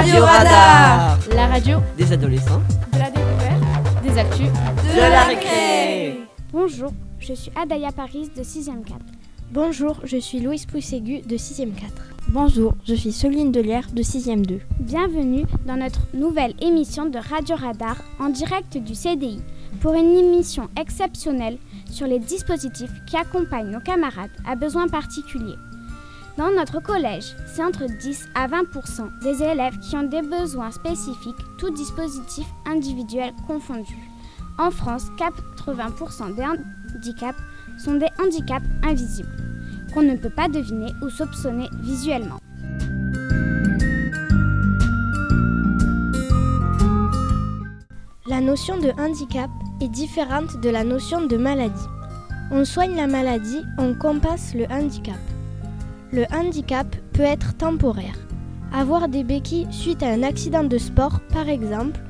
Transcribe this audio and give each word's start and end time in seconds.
Radio 0.00 0.24
Radar 0.24 1.18
La 1.36 1.46
radio 1.46 1.78
Des 1.98 2.10
adolescents 2.10 2.62
de 2.90 2.98
la 2.98 3.10
découverte, 3.10 4.02
des 4.02 4.18
actus, 4.18 4.46
de 4.46 4.98
la 4.98 5.24
récré 5.24 6.20
Bonjour, 6.54 6.90
je 7.18 7.34
suis 7.34 7.52
Adaya 7.54 7.92
Paris 7.92 8.30
de 8.34 8.42
6e 8.42 8.82
4. 8.82 8.98
Bonjour, 9.52 10.00
je 10.04 10.16
suis 10.16 10.40
Louise 10.40 10.64
Pousségu 10.64 11.20
de 11.20 11.36
6e 11.36 11.74
4. 11.74 11.92
Bonjour, 12.30 12.72
je 12.86 12.94
suis 12.94 13.12
Soline 13.12 13.52
Delière 13.52 13.88
de 13.92 14.02
6e 14.02 14.40
2. 14.46 14.60
Bienvenue 14.78 15.44
dans 15.66 15.76
notre 15.76 16.06
nouvelle 16.14 16.54
émission 16.62 17.04
de 17.04 17.18
Radio 17.18 17.56
Radar 17.56 18.02
en 18.18 18.30
direct 18.30 18.78
du 18.78 18.94
CDI 18.94 19.42
pour 19.82 19.92
une 19.92 20.16
émission 20.16 20.70
exceptionnelle 20.80 21.58
sur 21.90 22.06
les 22.06 22.20
dispositifs 22.20 23.04
qui 23.06 23.18
accompagnent 23.18 23.72
nos 23.72 23.80
camarades 23.80 24.30
à 24.48 24.56
besoins 24.56 24.88
particuliers. 24.88 25.58
Dans 26.38 26.50
notre 26.50 26.80
collège, 26.80 27.34
c'est 27.46 27.62
entre 27.62 27.86
10 27.86 28.28
à 28.34 28.46
20% 28.46 29.18
des 29.22 29.42
élèves 29.42 29.78
qui 29.80 29.96
ont 29.96 30.04
des 30.04 30.22
besoins 30.22 30.70
spécifiques, 30.70 31.36
tout 31.58 31.70
dispositif 31.70 32.46
individuel 32.66 33.32
confondu. 33.46 33.96
En 34.58 34.70
France, 34.70 35.06
80% 35.18 36.34
des 36.34 36.44
handicaps 36.44 37.38
sont 37.82 37.94
des 37.94 38.08
handicaps 38.22 38.64
invisibles, 38.82 39.28
qu'on 39.92 40.02
ne 40.02 40.16
peut 40.16 40.30
pas 40.30 40.48
deviner 40.48 40.92
ou 41.02 41.10
soupçonner 41.10 41.68
visuellement. 41.80 42.38
La 48.26 48.40
notion 48.40 48.78
de 48.78 48.90
handicap 49.00 49.50
est 49.80 49.88
différente 49.88 50.60
de 50.60 50.70
la 50.70 50.84
notion 50.84 51.26
de 51.26 51.36
maladie. 51.36 51.88
On 52.52 52.64
soigne 52.64 52.94
la 52.94 53.08
maladie, 53.08 53.64
on 53.78 53.94
compasse 53.94 54.54
le 54.54 54.66
handicap. 54.70 55.18
Le 56.12 56.24
handicap 56.34 56.96
peut 57.12 57.22
être 57.22 57.56
temporaire. 57.56 58.18
Avoir 58.72 59.08
des 59.08 59.22
béquilles 59.22 59.68
suite 59.70 60.02
à 60.02 60.10
un 60.10 60.24
accident 60.24 60.64
de 60.64 60.76
sport, 60.76 61.20
par 61.32 61.48
exemple, 61.48 62.00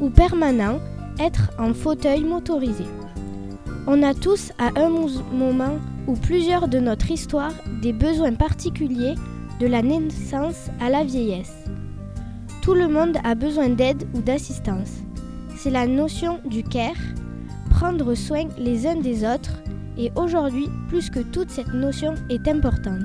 ou 0.00 0.10
permanent, 0.10 0.80
être 1.20 1.52
en 1.58 1.72
fauteuil 1.72 2.24
motorisé. 2.24 2.84
On 3.86 4.02
a 4.02 4.14
tous, 4.14 4.50
à 4.58 4.70
un 4.80 4.90
moment 5.32 5.78
ou 6.08 6.14
plusieurs 6.14 6.66
de 6.66 6.80
notre 6.80 7.10
histoire, 7.10 7.52
des 7.82 7.92
besoins 7.92 8.34
particuliers 8.34 9.14
de 9.60 9.66
la 9.68 9.80
naissance 9.80 10.68
à 10.80 10.90
la 10.90 11.04
vieillesse. 11.04 11.54
Tout 12.62 12.74
le 12.74 12.88
monde 12.88 13.18
a 13.22 13.36
besoin 13.36 13.68
d'aide 13.68 14.08
ou 14.14 14.22
d'assistance. 14.22 14.90
C'est 15.56 15.70
la 15.70 15.86
notion 15.86 16.40
du 16.44 16.64
care, 16.64 16.96
prendre 17.70 18.14
soin 18.14 18.46
les 18.58 18.88
uns 18.88 18.96
des 18.96 19.24
autres, 19.24 19.62
et 19.96 20.10
aujourd'hui, 20.16 20.68
plus 20.88 21.10
que 21.10 21.20
toute 21.20 21.50
cette 21.50 21.72
notion 21.72 22.14
est 22.28 22.48
importante. 22.48 23.04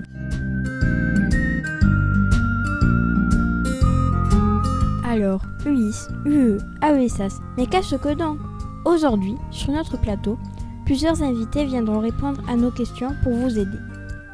Alors, 5.21 5.41
UIS, 5.67 6.07
UE, 6.25 6.57
AESAS, 6.81 7.41
mais 7.55 7.67
qu'est-ce 7.67 7.95
que 7.95 8.15
donc? 8.15 8.39
Aujourd'hui, 8.85 9.35
sur 9.51 9.71
notre 9.71 9.95
plateau, 9.95 10.39
plusieurs 10.83 11.21
invités 11.21 11.63
viendront 11.63 11.99
répondre 11.99 12.41
à 12.49 12.55
nos 12.55 12.71
questions 12.71 13.11
pour 13.21 13.31
vous 13.33 13.59
aider. 13.59 13.77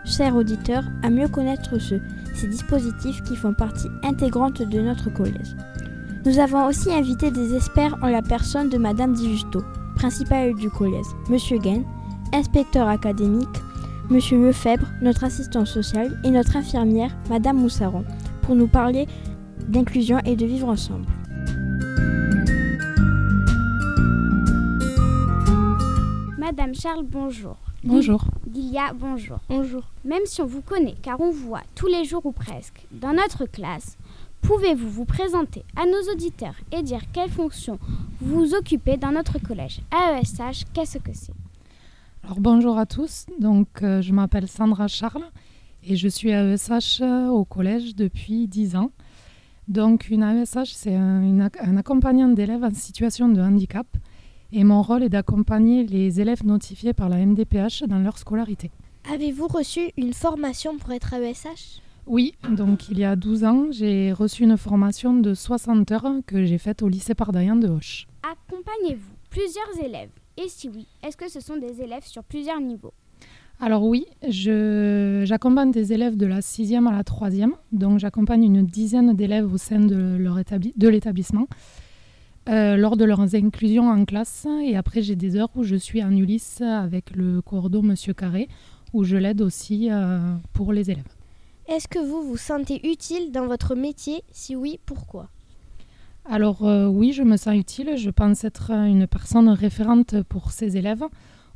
Chers 0.06 0.34
auditeurs, 0.34 0.86
à 1.04 1.10
mieux 1.10 1.28
connaître 1.28 1.78
ceux, 1.78 2.02
ces 2.34 2.48
dispositifs 2.48 3.22
qui 3.24 3.36
font 3.36 3.54
partie 3.54 3.90
intégrante 4.02 4.62
de 4.62 4.80
notre 4.80 5.14
collège. 5.14 5.58
Nous 6.26 6.40
avons 6.40 6.66
aussi 6.66 6.90
invité 6.94 7.32
des 7.32 7.54
experts 7.54 7.98
en 8.02 8.08
la 8.08 8.22
personne 8.22 8.70
de 8.70 8.78
Madame 8.78 9.12
Di 9.12 9.30
Justo, 9.32 9.66
principale 9.96 10.56
du 10.56 10.70
collège, 10.70 11.08
Monsieur 11.30 11.58
Gain, 11.58 11.82
inspecteur 12.34 12.88
académique, 12.88 13.62
Monsieur 14.10 14.42
Lefebvre, 14.42 14.88
notre 15.02 15.26
assistant 15.26 15.66
social, 15.66 16.18
et 16.24 16.32
notre 16.32 16.56
infirmière, 16.56 17.12
Madame 17.30 17.58
Moussaron, 17.58 18.06
pour 18.42 18.56
nous 18.56 18.68
parler 18.68 19.06
d'inclusion 19.68 20.20
et 20.26 20.36
de 20.36 20.46
vivre 20.46 20.68
ensemble. 20.68 21.06
Madame 26.38 26.74
Charles, 26.74 27.06
bonjour. 27.06 27.58
Bonjour. 27.84 28.24
Dilia, 28.46 28.94
bonjour. 28.94 29.40
Bonjour. 29.50 29.84
Même 30.04 30.26
si 30.26 30.42
on 30.42 30.46
vous 30.46 30.62
connaît, 30.62 30.96
car 31.02 31.20
on 31.20 31.30
vous 31.30 31.48
voit 31.48 31.64
tous 31.76 31.88
les 31.88 32.06
jours 32.06 32.26
ou 32.26 32.32
presque 32.32 32.86
dans 32.92 33.14
notre 33.14 33.46
classe, 33.46 33.98
pouvez-vous 34.42 34.90
vous 34.90 35.06
présenter 35.06 35.64
à 35.76 35.86
nos 35.86 36.12
auditeurs 36.12 36.56
et 36.72 36.82
dire 36.82 37.02
quelles 37.14 37.30
fonctions 37.30 37.80
vous 38.22 38.54
occupez 38.56 38.98
dans 38.98 39.12
notre 39.12 39.40
collège 39.40 39.82
AESH, 39.92 40.66
qu'est-ce 40.74 40.98
que 40.98 41.12
c'est? 41.14 41.34
Alors 42.24 42.40
bonjour 42.40 42.78
à 42.78 42.86
tous. 42.86 43.26
Donc 43.40 43.68
euh, 43.84 44.02
je 44.02 44.12
m'appelle 44.12 44.48
Sandra 44.48 44.88
Charles 44.88 45.30
et 45.84 45.96
je 45.96 46.08
suis 46.08 46.30
AESH 46.30 47.02
euh, 47.02 47.28
au 47.28 47.46
collège 47.46 47.96
depuis 47.96 48.48
10 48.48 48.76
ans. 48.76 48.92
Donc 49.68 50.10
une 50.10 50.24
AESH, 50.24 50.72
c'est 50.74 50.96
un, 50.96 51.22
une 51.22 51.42
ac- 51.42 51.60
un 51.62 51.78
accompagnant 51.78 52.30
d'élèves 52.30 52.64
en 52.64 52.74
situation 52.74 53.28
de 53.30 53.42
handicap 53.42 53.86
et 54.52 54.64
mon 54.64 54.82
rôle 54.82 55.04
est 55.04 55.10
d'accompagner 55.10 55.86
les 55.86 56.22
élèves 56.22 56.46
notifiés 56.46 56.94
par 56.94 57.10
la 57.10 57.18
MDPH 57.26 57.84
dans 57.88 58.00
leur 58.00 58.18
scolarité. 58.18 58.72
Avez-vous 59.14 59.48
reçu 59.48 59.92
une 59.98 60.14
formation 60.14 60.78
pour 60.78 60.92
être 60.94 61.14
AESH 61.14 61.82
Oui, 62.06 62.34
donc 62.50 62.88
il 62.90 63.00
y 63.00 63.04
a 63.04 63.16
12 63.18 63.44
ans, 63.44 63.66
j'ai 63.72 64.14
reçu 64.14 64.44
une 64.44 64.56
formation 64.58 65.14
de 65.14 65.34
60 65.34 65.92
heures 65.92 66.14
que 66.26 66.46
j'ai 66.46 66.58
faite 66.58 66.82
au 66.82 66.88
lycée 66.88 67.14
Pardaillan 67.14 67.58
de 67.58 67.68
Hoche. 67.68 68.08
Accompagnez-vous 68.24 69.16
plusieurs 69.30 69.84
élèves? 69.86 70.12
Et 70.38 70.48
si 70.48 70.70
oui, 70.70 70.88
est-ce 71.04 71.18
que 71.18 71.30
ce 71.30 71.42
sont 71.42 71.58
des 71.58 71.82
élèves 71.82 72.06
sur 72.06 72.24
plusieurs 72.24 72.62
niveaux? 72.62 72.94
Alors 73.60 73.84
oui, 73.84 74.06
j'accompagne 74.30 75.72
des 75.72 75.92
élèves 75.92 76.16
de 76.16 76.28
la 76.28 76.42
6e 76.42 76.88
à 76.88 76.92
la 76.92 77.02
3e, 77.02 77.50
donc 77.72 77.98
j'accompagne 77.98 78.44
une 78.44 78.64
dizaine 78.66 79.16
d'élèves 79.16 79.52
au 79.52 79.58
sein 79.58 79.80
de, 79.80 80.16
leur 80.20 80.38
établi- 80.38 80.74
de 80.78 80.88
l'établissement 80.88 81.48
euh, 82.50 82.78
lors 82.78 82.98
de 82.98 83.04
leurs 83.04 83.34
inclusions 83.34 83.90
en 83.90 84.06
classe. 84.06 84.46
Et 84.64 84.78
après, 84.78 85.02
j'ai 85.02 85.16
des 85.16 85.36
heures 85.38 85.50
où 85.56 85.64
je 85.64 85.76
suis 85.76 86.04
en 86.04 86.12
Ulysse 86.16 86.62
avec 86.62 87.16
le 87.16 87.42
cordeau 87.42 87.82
Monsieur 87.82 88.14
Carré, 88.14 88.48
où 88.94 89.04
je 89.04 89.18
l'aide 89.18 89.42
aussi 89.42 89.90
euh, 89.92 90.20
pour 90.54 90.72
les 90.72 90.92
élèves. 90.92 91.08
Est-ce 91.68 91.88
que 91.88 92.00
vous 92.00 92.22
vous 92.22 92.38
sentez 92.38 92.88
utile 92.88 93.32
dans 93.32 93.48
votre 93.48 93.74
métier? 93.76 94.22
Si 94.32 94.56
oui, 94.56 94.80
pourquoi? 94.86 95.30
Alors 96.30 96.64
euh, 96.66 96.86
oui, 96.88 97.12
je 97.12 97.24
me 97.24 97.38
sens 97.38 97.56
utile, 97.56 97.98
je 97.98 98.10
pense 98.12 98.44
être 98.44 98.70
une 98.72 99.08
personne 99.08 99.50
référente 99.50 100.22
pour 100.30 100.52
ces 100.52 100.78
élèves, 100.78 101.04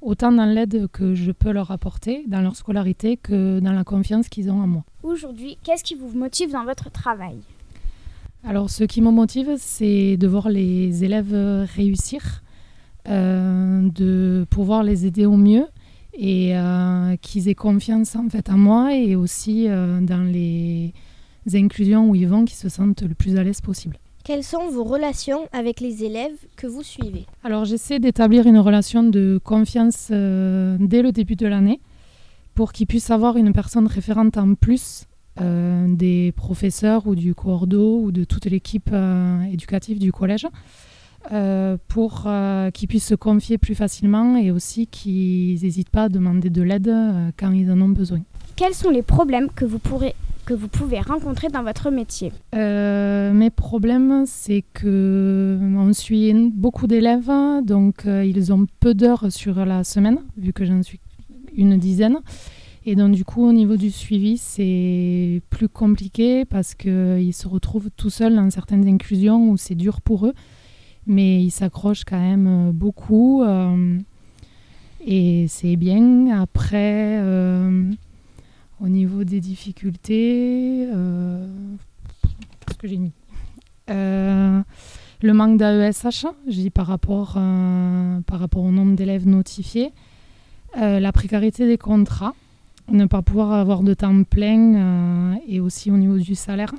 autant 0.01 0.31
dans 0.31 0.45
l'aide 0.45 0.87
que 0.91 1.15
je 1.15 1.31
peux 1.31 1.51
leur 1.51 1.71
apporter 1.71 2.23
dans 2.27 2.41
leur 2.41 2.55
scolarité 2.55 3.17
que 3.17 3.59
dans 3.59 3.73
la 3.73 3.83
confiance 3.83 4.29
qu'ils 4.29 4.49
ont 4.49 4.61
en 4.61 4.67
moi. 4.67 4.83
Aujourd'hui, 5.03 5.57
qu'est-ce 5.63 5.83
qui 5.83 5.95
vous 5.95 6.09
motive 6.17 6.51
dans 6.51 6.65
votre 6.65 6.91
travail? 6.91 7.37
Alors, 8.43 8.69
ce 8.69 8.83
qui 8.83 9.01
me 9.01 9.11
motive, 9.11 9.55
c'est 9.57 10.17
de 10.17 10.27
voir 10.27 10.49
les 10.49 11.03
élèves 11.03 11.35
réussir, 11.75 12.41
euh, 13.07 13.89
de 13.89 14.45
pouvoir 14.49 14.83
les 14.83 15.07
aider 15.07 15.25
au 15.25 15.35
mieux 15.35 15.65
et 16.13 16.55
euh, 16.55 17.15
qu'ils 17.17 17.49
aient 17.49 17.55
confiance 17.55 18.15
en 18.15 18.29
fait 18.29 18.47
en 18.51 18.57
moi 18.59 18.95
et 18.95 19.15
aussi 19.15 19.67
euh, 19.67 20.01
dans 20.01 20.21
les 20.21 20.93
inclusions 21.53 22.09
où 22.09 22.15
ils 22.15 22.27
vont, 22.27 22.45
qu'ils 22.45 22.57
se 22.57 22.69
sentent 22.69 23.01
le 23.01 23.15
plus 23.15 23.37
à 23.37 23.43
l'aise 23.43 23.59
possible. 23.59 23.97
Quelles 24.23 24.43
sont 24.43 24.69
vos 24.69 24.83
relations 24.83 25.47
avec 25.51 25.79
les 25.79 26.03
élèves 26.03 26.37
que 26.55 26.67
vous 26.67 26.83
suivez 26.83 27.25
Alors, 27.43 27.65
j'essaie 27.65 27.97
d'établir 27.97 28.45
une 28.45 28.59
relation 28.59 29.01
de 29.01 29.39
confiance 29.43 30.09
euh, 30.11 30.77
dès 30.79 31.01
le 31.01 31.11
début 31.11 31.35
de 31.35 31.47
l'année 31.47 31.79
pour 32.53 32.71
qu'ils 32.71 32.85
puissent 32.85 33.09
avoir 33.09 33.35
une 33.37 33.51
personne 33.51 33.87
référente 33.87 34.37
en 34.37 34.53
plus 34.53 35.05
euh, 35.39 35.87
des 35.87 36.33
professeurs 36.33 37.07
ou 37.07 37.15
du 37.15 37.33
cordeau 37.33 37.99
ou 38.03 38.11
de 38.11 38.23
toute 38.23 38.45
l'équipe 38.45 38.91
euh, 38.93 39.41
éducative 39.43 39.97
du 39.97 40.11
collège 40.11 40.47
pour 41.87 42.27
qu'ils 42.73 42.87
puissent 42.87 43.05
se 43.05 43.13
confier 43.13 43.59
plus 43.59 43.75
facilement 43.75 44.37
et 44.37 44.49
aussi 44.49 44.87
qu'ils 44.87 45.61
n'hésitent 45.61 45.91
pas 45.91 46.05
à 46.05 46.09
demander 46.09 46.49
de 46.49 46.63
l'aide 46.63 46.91
quand 47.37 47.51
ils 47.51 47.71
en 47.71 47.79
ont 47.79 47.89
besoin. 47.89 48.21
Quels 48.55 48.73
sont 48.73 48.89
les 48.89 49.03
problèmes 49.03 49.47
que 49.51 49.63
vous, 49.63 49.77
pourrez, 49.77 50.15
que 50.45 50.53
vous 50.53 50.67
pouvez 50.67 50.99
rencontrer 50.99 51.47
dans 51.49 51.63
votre 51.63 51.89
métier 51.91 52.31
Euh, 52.55 53.33
mes 53.33 53.49
problèmes, 53.49 54.23
c'est 54.25 54.63
que 54.73 55.57
on 55.61 55.93
suit 55.93 56.33
beaucoup 56.53 56.87
d'élèves, 56.87 57.31
donc 57.63 58.05
euh, 58.05 58.25
ils 58.25 58.51
ont 58.53 58.65
peu 58.79 58.93
d'heures 58.93 59.31
sur 59.31 59.65
la 59.65 59.83
semaine, 59.83 60.19
vu 60.37 60.53
que 60.53 60.65
j'en 60.65 60.83
suis 60.83 60.99
une 61.55 61.77
dizaine. 61.77 62.19
Et 62.85 62.95
donc 62.95 63.11
du 63.13 63.23
coup, 63.23 63.45
au 63.47 63.53
niveau 63.53 63.77
du 63.77 63.91
suivi, 63.91 64.37
c'est 64.37 65.41
plus 65.51 65.69
compliqué 65.69 66.45
parce 66.45 66.73
qu'ils 66.73 67.33
se 67.33 67.47
retrouvent 67.47 67.89
tout 67.95 68.09
seuls 68.09 68.35
dans 68.35 68.49
certaines 68.49 68.87
inclusions 68.87 69.49
où 69.51 69.57
c'est 69.57 69.75
dur 69.75 70.01
pour 70.01 70.25
eux, 70.25 70.33
mais 71.05 71.43
ils 71.43 71.51
s'accrochent 71.51 72.05
quand 72.05 72.19
même 72.19 72.47
euh, 72.47 72.71
beaucoup. 72.71 73.43
euh, 73.43 73.97
et 75.05 75.45
c'est 75.47 75.75
bien. 75.75 76.39
Après, 76.41 77.17
euh, 77.21 77.91
au 78.81 78.89
niveau 78.89 79.23
des 79.23 79.39
difficultés, 79.39 80.87
euh, 80.91 81.47
que 82.79 82.87
j'ai 82.87 82.97
mis? 82.97 83.11
Euh, 83.89 84.61
Le 85.21 85.33
manque 85.33 85.57
d'AESH, 85.57 86.25
je 86.47 86.51
dis 86.51 86.71
par 86.71 86.87
rapport, 86.87 87.35
euh, 87.37 88.21
par 88.21 88.39
rapport 88.39 88.63
au 88.63 88.71
nombre 88.71 88.95
d'élèves 88.95 89.27
notifiés. 89.27 89.91
La 90.75 91.11
précarité 91.11 91.67
des 91.67 91.77
contrats, 91.77 92.33
ne 92.89 93.05
pas 93.05 93.21
pouvoir 93.21 93.51
avoir 93.51 93.83
de 93.83 93.93
temps 93.93 94.23
plein 94.23 95.37
et 95.45 95.59
aussi 95.59 95.91
au 95.91 95.97
niveau 95.97 96.17
du 96.17 96.33
salaire. 96.33 96.73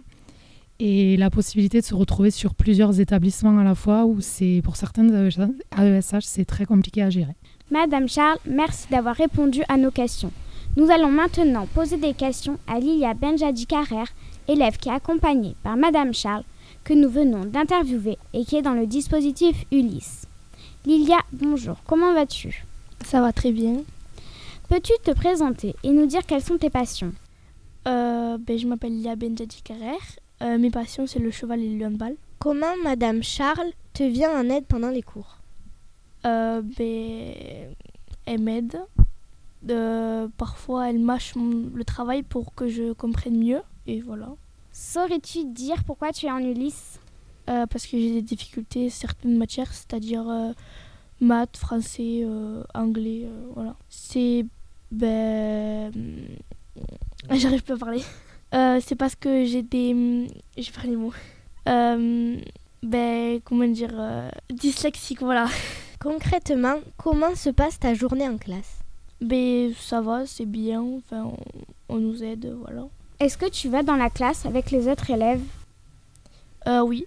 et 0.80 1.16
la 1.16 1.30
possibilité 1.30 1.80
de 1.80 1.84
se 1.84 1.94
retrouver 1.94 2.30
sur 2.32 2.54
plusieurs 2.54 2.98
établissements 2.98 3.56
à 3.58 3.62
la 3.62 3.76
fois 3.76 4.04
où 4.06 4.20
c'est 4.20 4.60
pour 4.64 4.74
certaines 4.76 5.30
AESH 5.78 6.22
c'est 6.22 6.44
très 6.44 6.64
compliqué 6.64 7.02
à 7.02 7.10
gérer. 7.10 7.36
Madame 7.70 8.08
Charles, 8.08 8.38
merci 8.48 8.88
d'avoir 8.90 9.14
répondu 9.14 9.62
à 9.68 9.76
nos 9.76 9.92
questions. 9.92 10.32
Nous 10.74 10.90
allons 10.90 11.10
maintenant 11.10 11.66
poser 11.66 11.98
des 11.98 12.14
questions 12.14 12.58
à 12.66 12.78
Lilia 12.80 13.12
Benjadi 13.12 13.66
Carrère, 13.66 14.08
élève 14.48 14.78
qui 14.78 14.88
est 14.88 14.92
accompagnée 14.92 15.54
par 15.62 15.76
Madame 15.76 16.14
Charles, 16.14 16.44
que 16.82 16.94
nous 16.94 17.10
venons 17.10 17.44
d'interviewer 17.44 18.16
et 18.32 18.46
qui 18.46 18.56
est 18.56 18.62
dans 18.62 18.72
le 18.72 18.86
dispositif 18.86 19.66
Ulysse. 19.70 20.26
Lilia, 20.86 21.18
bonjour, 21.32 21.76
comment 21.86 22.14
vas-tu? 22.14 22.64
Ça 23.04 23.20
va 23.20 23.32
très 23.32 23.52
bien. 23.52 23.82
Peux-tu 24.70 24.94
te 25.04 25.10
présenter 25.10 25.76
et 25.84 25.90
nous 25.90 26.06
dire 26.06 26.24
quelles 26.26 26.42
sont 26.42 26.56
tes 26.56 26.70
passions? 26.70 27.12
Euh, 27.86 28.38
ben, 28.38 28.58
Je 28.58 28.66
m'appelle 28.66 28.92
Lilia 28.92 29.14
Benjadi 29.14 29.60
Carrère. 29.62 29.92
Euh, 30.42 30.56
mes 30.56 30.70
passions, 30.70 31.06
c'est 31.06 31.18
le 31.18 31.30
cheval 31.30 31.60
et 31.60 31.76
le 31.76 31.84
handball. 31.86 32.16
Comment 32.38 32.74
Madame 32.82 33.22
Charles 33.22 33.72
te 33.92 34.02
vient 34.04 34.32
en 34.40 34.48
aide 34.48 34.64
pendant 34.64 34.88
les 34.88 35.02
cours? 35.02 35.36
Euh, 36.24 36.62
ben, 36.62 37.34
Elle 38.24 38.40
m'aide. 38.40 38.80
Parfois, 40.36 40.90
elle 40.90 40.98
mâche 40.98 41.34
le 41.36 41.84
travail 41.84 42.22
pour 42.22 42.54
que 42.54 42.68
je 42.68 42.92
comprenne 42.92 43.38
mieux. 43.38 43.62
Et 43.86 44.00
voilà. 44.00 44.34
Saurais-tu 44.72 45.44
dire 45.44 45.84
pourquoi 45.84 46.12
tu 46.12 46.26
es 46.26 46.30
en 46.30 46.38
Ulysse? 46.38 46.98
Euh, 47.50 47.66
Parce 47.66 47.86
que 47.86 47.98
j'ai 47.98 48.12
des 48.12 48.22
difficultés 48.22 48.88
certaines 48.88 49.36
matières, 49.36 49.72
c'est-à-dire 49.72 50.28
euh, 50.28 50.52
maths, 51.20 51.56
français, 51.56 52.22
euh, 52.24 52.62
anglais, 52.74 53.26
voilà. 53.54 53.76
C'est... 53.88 54.46
Ben... 54.90 55.92
J'arrive 57.30 57.62
pas 57.62 57.74
à 57.74 57.76
parler. 57.76 58.02
c'est 58.80 58.96
parce 58.96 59.14
que 59.14 59.44
j'ai 59.44 59.62
des... 59.62 60.28
Je 60.56 60.70
perds 60.70 60.86
les 60.86 60.96
mots. 60.96 61.12
ben, 61.66 63.40
comment 63.44 63.68
dire... 63.68 63.94
dyslexique, 64.50 65.20
voilà. 65.20 65.48
Concrètement, 66.00 66.76
comment 66.96 67.34
se 67.34 67.50
passe 67.50 67.78
ta 67.78 67.94
journée 67.94 68.28
en 68.28 68.38
classe? 68.38 68.81
Ben, 69.22 69.72
ça 69.78 70.00
va, 70.00 70.26
c'est 70.26 70.46
bien. 70.46 70.82
Enfin, 70.82 71.32
on 71.88 71.98
nous 71.98 72.22
aide, 72.22 72.54
voilà. 72.60 72.86
Est-ce 73.20 73.38
que 73.38 73.48
tu 73.48 73.68
vas 73.68 73.82
dans 73.82 73.96
la 73.96 74.10
classe 74.10 74.44
avec 74.46 74.70
les 74.70 74.88
autres 74.88 75.10
élèves? 75.10 75.42
Euh, 76.66 76.82
Oui. 76.82 77.06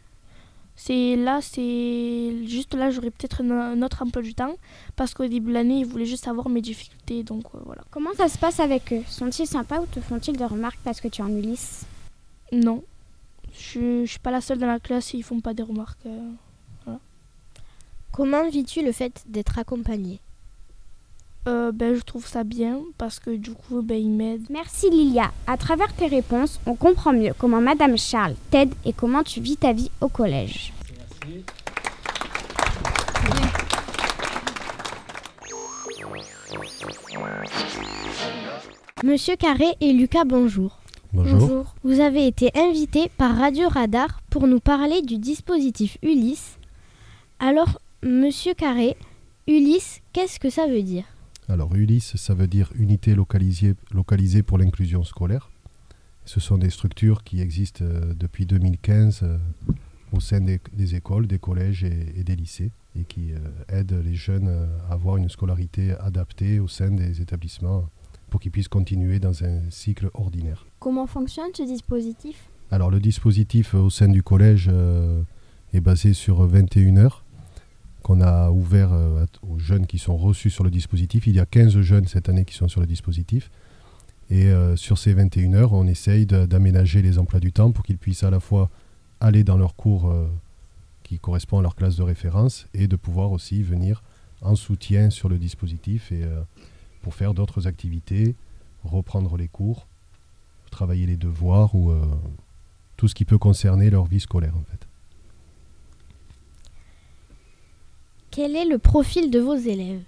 C'est 0.77 1.15
là, 1.15 1.39
c'est 1.41 2.45
juste 2.47 2.73
là, 2.73 2.91
j'aurais 2.91 3.09
peut-être 3.09 3.41
un 3.41 3.81
autre 3.81 4.01
emploi 4.03 4.21
du 4.21 4.33
temps 4.33 4.55
parce 4.97 5.13
qu'au 5.13 5.25
début 5.25 5.47
de 5.47 5.53
l'année, 5.53 5.79
ils 5.79 5.85
voulaient 5.85 6.05
juste 6.05 6.25
savoir 6.25 6.49
mes 6.49 6.59
difficultés, 6.59 7.23
donc 7.23 7.45
euh, 7.55 7.59
voilà. 7.65 7.81
Comment 7.91 8.13
ça 8.17 8.27
se 8.27 8.37
passe 8.37 8.59
avec 8.59 8.91
eux? 8.91 9.01
Sont-ils 9.07 9.47
sympas 9.47 9.79
ou 9.79 9.85
te 9.85 10.01
font-ils 10.01 10.35
des 10.35 10.43
remarques 10.45 10.79
parce 10.83 10.99
que 10.99 11.07
tu 11.07 11.21
es 11.21 11.23
en 11.23 11.29
Ulysse? 11.29 11.85
Non, 12.51 12.83
je, 13.57 14.01
ne 14.01 14.05
suis 14.05 14.19
pas 14.19 14.31
la 14.31 14.41
seule 14.41 14.57
dans 14.57 14.67
la 14.67 14.81
classe 14.81 15.13
et 15.13 15.17
ils 15.17 15.23
font 15.23 15.39
pas 15.39 15.53
des 15.53 15.63
remarques. 15.63 16.05
Euh, 16.07 16.31
Comment 18.11 18.47
vis-tu 18.49 18.81
le 18.81 18.93
fait 18.93 19.23
d'être 19.27 19.59
accompagnée? 19.59 20.19
Euh, 21.47 21.71
ben, 21.71 21.93
je 21.95 22.01
trouve 22.01 22.25
ça 22.25 22.43
bien 22.43 22.79
parce 22.97 23.19
que 23.19 23.29
du 23.29 23.51
coup, 23.51 23.81
ben, 23.81 23.97
il 23.97 24.11
m'aide. 24.11 24.43
Merci 24.49 24.89
Lilia. 24.89 25.31
À 25.45 25.57
travers 25.57 25.93
tes 25.93 26.07
réponses, 26.07 26.59
on 26.65 26.75
comprend 26.75 27.13
mieux 27.13 27.33
comment 27.37 27.61
Madame 27.61 27.97
Charles 27.97 28.35
t'aide 28.49 28.73
et 28.83 28.93
comment 28.93 29.23
tu 29.23 29.41
vis 29.41 29.57
ta 29.57 29.73
vie 29.73 29.91
au 30.01 30.07
collège. 30.07 30.73
Monsieur 39.03 39.35
Carré 39.35 39.67
et 39.81 39.93
Lucas, 39.93 40.23
bonjour. 40.25 40.79
bonjour. 41.13 41.39
Bonjour. 41.39 41.75
Vous 41.83 41.99
avez 41.99 42.25
été 42.25 42.49
invité 42.55 43.11
par 43.17 43.37
Radio 43.37 43.69
Radar 43.69 44.21
pour 44.31 44.47
nous 44.47 44.59
parler 44.59 45.03
du 45.03 45.19
dispositif 45.19 45.97
Ulysse. 46.01 46.57
Alors, 47.39 47.79
Monsieur 48.01 48.53
Carré, 48.53 48.97
Ulysse, 49.47 50.01
qu'est-ce 50.13 50.39
que 50.39 50.49
ça 50.49 50.65
veut 50.65 50.81
dire? 50.81 51.05
Alors 51.49 51.75
ULIS, 51.75 52.13
ça 52.15 52.33
veut 52.33 52.47
dire 52.47 52.71
Unité 52.75 53.13
localisée, 53.13 53.75
localisée 53.91 54.43
pour 54.43 54.57
l'inclusion 54.57 55.03
scolaire. 55.03 55.51
Ce 56.25 56.39
sont 56.39 56.57
des 56.57 56.71
structures 56.71 57.23
qui 57.23 57.41
existent 57.41 57.85
euh, 57.85 58.13
depuis 58.15 58.47
2015 58.47 59.19
euh, 59.21 59.37
au 60.11 60.19
sein 60.19 60.41
des, 60.41 60.95
écoles, 60.95 61.27
des 61.27 61.37
collèges 61.37 61.83
et, 61.83 62.23
des 62.23 62.35
lycées 62.35 62.71
et 62.99 63.03
qui 63.03 63.33
euh, 63.33 63.37
aident 63.69 64.01
les 64.03 64.15
jeunes 64.15 64.47
à 64.89 64.93
avoir 64.93 65.17
une 65.17 65.29
scolarité 65.29 65.91
adaptée 65.99 66.59
au 66.59 66.67
sein 66.67 66.89
des 66.89 67.21
établissements 67.21 67.89
pour 68.29 68.39
qu'ils 68.39 68.51
puissent 68.51 68.67
continuer 68.67 69.19
dans 69.19 69.43
un 69.43 69.69
cycle 69.69 70.09
ordinaire. 70.13 70.65
Comment 70.79 71.05
fonctionne 71.05 71.49
ce 71.53 71.63
dispositif? 71.63 72.49
Alors 72.71 72.89
le 72.89 72.99
dispositif 72.99 73.75
au 73.75 73.91
sein 73.91 74.07
du 74.07 74.23
collège 74.23 74.71
est 75.73 75.79
basé 75.79 76.13
sur 76.13 76.43
21 76.45 76.97
heures 76.97 77.24
qu'on 78.05 78.21
a 78.21 78.51
ouvert 78.51 78.93
euh, 78.93 79.25
aux 79.41 79.57
jeunes 79.57 79.87
qui 79.87 79.97
sont 79.97 80.15
reçus 80.15 80.51
sur 80.51 80.63
le 80.63 80.69
dispositif. 80.69 81.25
Il 81.25 81.33
y 81.33 81.39
a 81.39 81.47
15 81.47 81.81
jeunes 81.81 82.05
cette 82.05 82.29
année 82.29 82.45
qui 82.45 82.53
sont 82.53 82.67
sur 82.67 82.79
le 82.79 82.85
dispositif. 82.85 83.49
Et 84.29 84.45
euh, 84.45 84.75
sur 84.75 84.99
ces 84.99 85.15
21 85.15 85.55
heures, 85.55 85.73
on 85.73 85.87
essaye 85.87 86.27
d'aménager 86.27 87.01
les 87.01 87.17
emplois 87.17 87.39
du 87.39 87.51
temps 87.51 87.71
pour 87.71 87.83
qu'ils 87.83 87.97
puissent 87.97 88.21
à 88.21 88.29
la 88.29 88.39
fois 88.39 88.69
aller 89.21 89.43
dans 89.43 89.57
leurs 89.57 89.75
cours 89.75 90.11
euh, 90.11 90.27
qui 91.01 91.17
correspondent 91.17 91.61
à 91.61 91.63
leur 91.63 91.75
classe 91.75 91.95
de 91.95 92.03
référence 92.03 92.67
et 92.75 92.87
de 92.87 92.95
pouvoir 92.95 93.31
aussi 93.31 93.63
venir 93.63 94.03
en 94.41 94.55
soutien 94.55 95.09
sur 95.09 95.27
le 95.27 95.39
dispositif 95.39 96.11
et 96.11 96.25
pour 97.01 97.15
faire 97.15 97.33
d'autres 97.33 97.65
activités, 97.65 98.35
reprendre 98.83 99.35
les 99.35 99.47
cours, 99.47 99.87
travailler 100.69 101.07
les 101.07 101.17
devoirs 101.17 101.73
ou 101.73 101.91
tout 102.97 103.07
ce 103.07 103.15
qui 103.15 103.25
peut 103.25 103.39
concerner 103.39 103.89
leur 103.89 104.05
vie 104.05 104.19
scolaire 104.19 104.53
en 104.55 104.63
fait. 104.69 104.85
Quel 108.35 108.57
est 108.57 108.65
le 108.65 108.79
profil 108.79 109.31
de 109.31 109.39
vos 109.39 109.55
élèves 109.55 110.01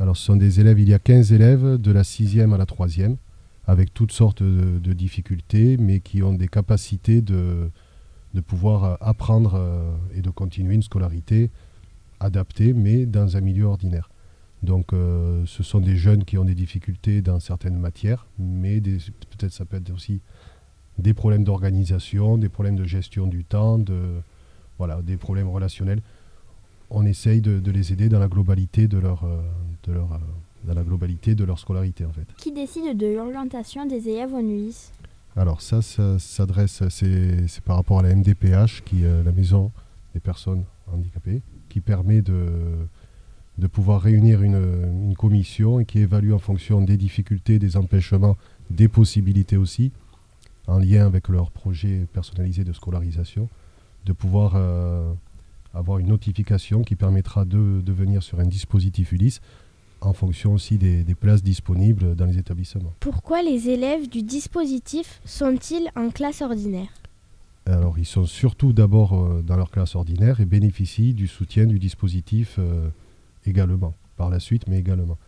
Alors, 0.00 0.16
ce 0.16 0.24
sont 0.24 0.36
des 0.36 0.60
élèves, 0.60 0.80
il 0.80 0.88
y 0.88 0.94
a 0.94 0.98
15 0.98 1.30
élèves 1.34 1.76
de 1.76 1.92
la 1.92 2.00
6e 2.00 2.54
à 2.54 2.56
la 2.56 2.64
3e, 2.64 3.16
avec 3.66 3.92
toutes 3.92 4.12
sortes 4.12 4.42
de, 4.42 4.92
difficultés, 4.94 5.76
mais 5.76 6.00
qui 6.00 6.22
ont 6.22 6.32
des 6.32 6.48
capacités 6.48 7.20
de, 7.20 7.68
de 8.32 8.40
pouvoir 8.40 8.96
apprendre 9.02 9.56
euh, 9.56 9.94
et 10.16 10.22
de 10.22 10.30
continuer 10.30 10.74
une 10.74 10.82
scolarité 10.82 11.50
adaptée, 12.18 12.72
mais 12.72 13.04
dans 13.04 13.36
un 13.36 13.42
milieu 13.42 13.66
ordinaire. 13.66 14.08
Donc, 14.62 14.94
euh, 14.94 15.42
ce 15.44 15.62
sont 15.62 15.80
des 15.80 15.98
jeunes 15.98 16.24
qui 16.24 16.38
ont 16.38 16.46
des 16.46 16.54
difficultés 16.54 17.20
dans 17.20 17.40
certaines 17.40 17.78
matières, 17.78 18.24
mais 18.38 18.80
peut-être 18.80 19.52
ça 19.52 19.66
peut 19.66 19.76
être 19.76 19.92
aussi 19.92 20.22
des 20.96 21.12
problèmes 21.12 21.44
d'organisation, 21.44 22.38
des 22.38 22.48
problèmes 22.48 22.76
de 22.76 22.84
gestion 22.84 23.26
du 23.26 23.44
temps, 23.44 23.76
de, 23.76 24.22
voilà, 24.78 25.02
des 25.02 25.18
problèmes 25.18 25.50
relationnels 25.50 26.00
on 26.90 27.04
essaye 27.04 27.40
de, 27.40 27.70
les 27.70 27.92
aider 27.92 28.08
dans 28.08 28.18
la 28.18 28.28
globalité 28.28 28.88
de 28.88 28.98
leur, 28.98 29.24
euh, 29.24 29.40
de 29.84 29.92
leur, 29.92 30.12
euh, 30.12 30.18
dans 30.64 30.74
la 30.74 30.82
globalité 30.82 31.34
de 31.34 31.44
leur 31.44 31.58
scolarité 31.58 32.04
en 32.04 32.12
fait. 32.12 32.26
Qui 32.36 32.52
décide 32.52 32.96
de 32.96 33.06
l'orientation 33.06 33.86
des 33.86 34.08
élèves 34.08 34.34
en 34.34 34.40
UIS 34.40 34.92
Alors 35.36 35.60
ça, 35.60 35.82
ça 35.82 36.18
s'adresse, 36.18 36.82
c'est 36.88 37.60
par 37.64 37.76
rapport 37.76 38.00
à 38.00 38.02
la 38.02 38.14
MDPH, 38.14 38.82
qui 38.84 39.04
est 39.04 39.24
la 39.24 39.32
maison 39.32 39.70
des 40.14 40.20
personnes 40.20 40.64
handicapées, 40.92 41.42
qui 41.68 41.80
permet 41.80 42.22
de, 42.22 42.48
de 43.58 43.66
pouvoir 43.66 44.00
réunir 44.00 44.42
une, 44.42 44.56
une, 45.08 45.14
commission 45.16 45.80
et 45.80 45.84
qui 45.84 45.98
évalue 45.98 46.32
en 46.32 46.38
fonction 46.38 46.80
des 46.80 46.96
difficultés, 46.96 47.58
des 47.58 47.76
empêchements, 47.76 48.36
des 48.70 48.88
possibilités 48.88 49.56
aussi, 49.56 49.92
en 50.68 50.78
lien 50.78 51.06
avec 51.06 51.28
leur 51.28 51.50
projet 51.50 52.06
personnalisé 52.12 52.62
de 52.62 52.72
scolarisation, 52.72 53.48
de 54.06 54.12
pouvoir 54.12 54.52
euh, 54.54 55.12
avoir 55.74 55.98
une 55.98 56.08
notification 56.08 56.82
qui 56.82 56.96
permettra 56.96 57.44
de, 57.44 57.80
de 57.80 57.92
venir 57.92 58.22
sur 58.22 58.40
un 58.40 58.46
dispositif 58.46 59.12
Ulysse 59.12 59.40
en 60.00 60.12
fonction 60.12 60.52
aussi 60.52 60.78
des, 60.78 61.04
places 61.14 61.42
disponibles 61.42 62.14
dans 62.14 62.26
les 62.26 62.38
établissements. 62.38 62.92
Pourquoi 63.00 63.42
les 63.42 63.68
élèves 63.68 64.08
du 64.08 64.22
dispositif 64.22 65.20
sont-ils 65.24 65.88
en 65.96 66.10
classe 66.10 66.42
ordinaire? 66.42 66.88
Alors 67.66 67.98
ils 67.98 68.06
sont 68.06 68.24
surtout 68.24 68.72
d'abord 68.72 69.14
euh, 69.14 69.42
dans 69.42 69.56
leur 69.56 69.70
classe 69.70 69.94
ordinaire 69.94 70.40
et 70.40 70.46
bénéficient 70.46 71.12
du 71.12 71.26
soutien 71.26 71.66
du 71.66 71.78
dispositif 71.78 72.56
euh, 72.58 72.88
également, 73.44 73.94
par 74.16 74.30
la 74.30 74.40
suite, 74.40 74.68
mais 74.68 74.78
également. 74.78 75.18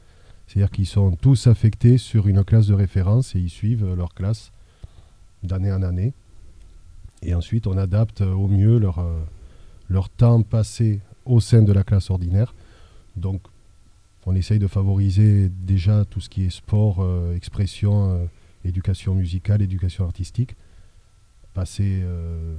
C'est-à-dire 0.47 0.70
qu'ils 0.70 0.87
sont 0.87 1.12
tous 1.12 1.49
affectés 1.49 1.99
sur 1.99 2.28
une 2.28 2.42
classe 2.44 2.66
de 2.66 2.75
référence 2.75 3.35
et 3.35 3.40
ils 3.40 3.50
suivent 3.50 3.94
leur 3.94 4.14
classe 4.14 4.52
d'année 5.42 5.73
en 5.73 5.82
année. 5.82 6.12
Et 7.23 7.35
ensuite 7.35 7.66
on 7.66 7.76
adapte 7.76 8.20
au 8.20 8.47
mieux 8.47 8.78
leur... 8.78 9.00
Euh, 9.00 9.18
leur 9.90 10.09
temps 10.09 10.40
passé 10.42 11.00
au 11.26 11.40
sein 11.40 11.62
de 11.62 11.73
la 11.73 11.82
classe 11.82 12.11
ordinaire. 12.11 12.54
Donc, 13.16 13.42
on 14.25 14.35
essaye 14.35 14.59
de 14.59 14.68
favoriser 14.68 15.49
déjà 15.49 16.04
tout 16.04 16.20
ce 16.20 16.28
qui 16.28 16.44
est 16.44 16.50
sport, 16.50 16.99
euh, 17.00 17.35
expression, 17.35 18.12
euh, 18.12 18.25
éducation 18.64 19.14
musicale, 19.14 19.61
éducation 19.61 20.04
artistique. 20.04 20.54
Passer 21.52 22.00
euh, 22.02 22.54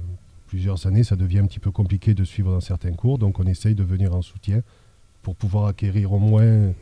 plusieurs 0.46 0.86
années, 0.86 1.04
ça 1.04 1.16
devient 1.16 1.38
un 1.38 1.46
petit 1.46 1.58
peu 1.58 1.70
compliqué 1.70 2.14
de 2.14 2.24
suivre 2.24 2.52
dans 2.52 2.60
certains 2.60 2.92
cours, 2.92 3.18
donc 3.18 3.40
on 3.40 3.46
essaye 3.46 3.74
de 3.74 3.82
venir 3.82 4.14
en 4.14 4.22
soutien 4.22 4.60
pour 5.22 5.34
pouvoir 5.34 5.66
acquérir 5.66 6.12
au 6.12 6.18
moins 6.18 6.72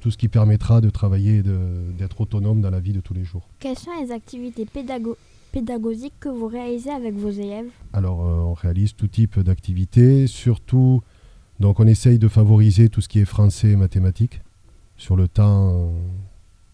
tout 0.00 0.10
ce 0.10 0.16
qui 0.16 0.28
permettra 0.28 0.80
de 0.80 0.88
travailler 0.88 1.38
et 1.38 1.42
d'être 1.42 2.22
autonome 2.22 2.62
dans 2.62 2.70
la 2.70 2.80
vie 2.80 2.94
de 2.94 3.00
tous 3.00 3.12
les 3.12 3.24
jours. 3.24 3.46
Quelles 3.58 3.78
sont 3.78 3.90
les 4.00 4.10
activités 4.12 4.64
pédagogiques 5.50 6.18
que 6.20 6.28
vous 6.28 6.46
réalisez 6.46 6.90
avec 6.90 7.14
vos 7.14 7.30
élèves 7.30 7.70
Alors, 7.92 8.24
euh, 8.24 8.40
on 8.40 8.54
réalise 8.54 8.94
tout 8.94 9.08
type 9.08 9.40
d'activités, 9.40 10.26
surtout, 10.26 11.02
donc 11.58 11.80
on 11.80 11.86
essaye 11.86 12.18
de 12.18 12.28
favoriser 12.28 12.88
tout 12.88 13.00
ce 13.00 13.08
qui 13.08 13.20
est 13.20 13.24
français 13.24 13.70
et 13.70 13.76
mathématiques 13.76 14.40
sur 14.96 15.16
le 15.16 15.28
temps 15.28 15.74
euh, 15.74 15.90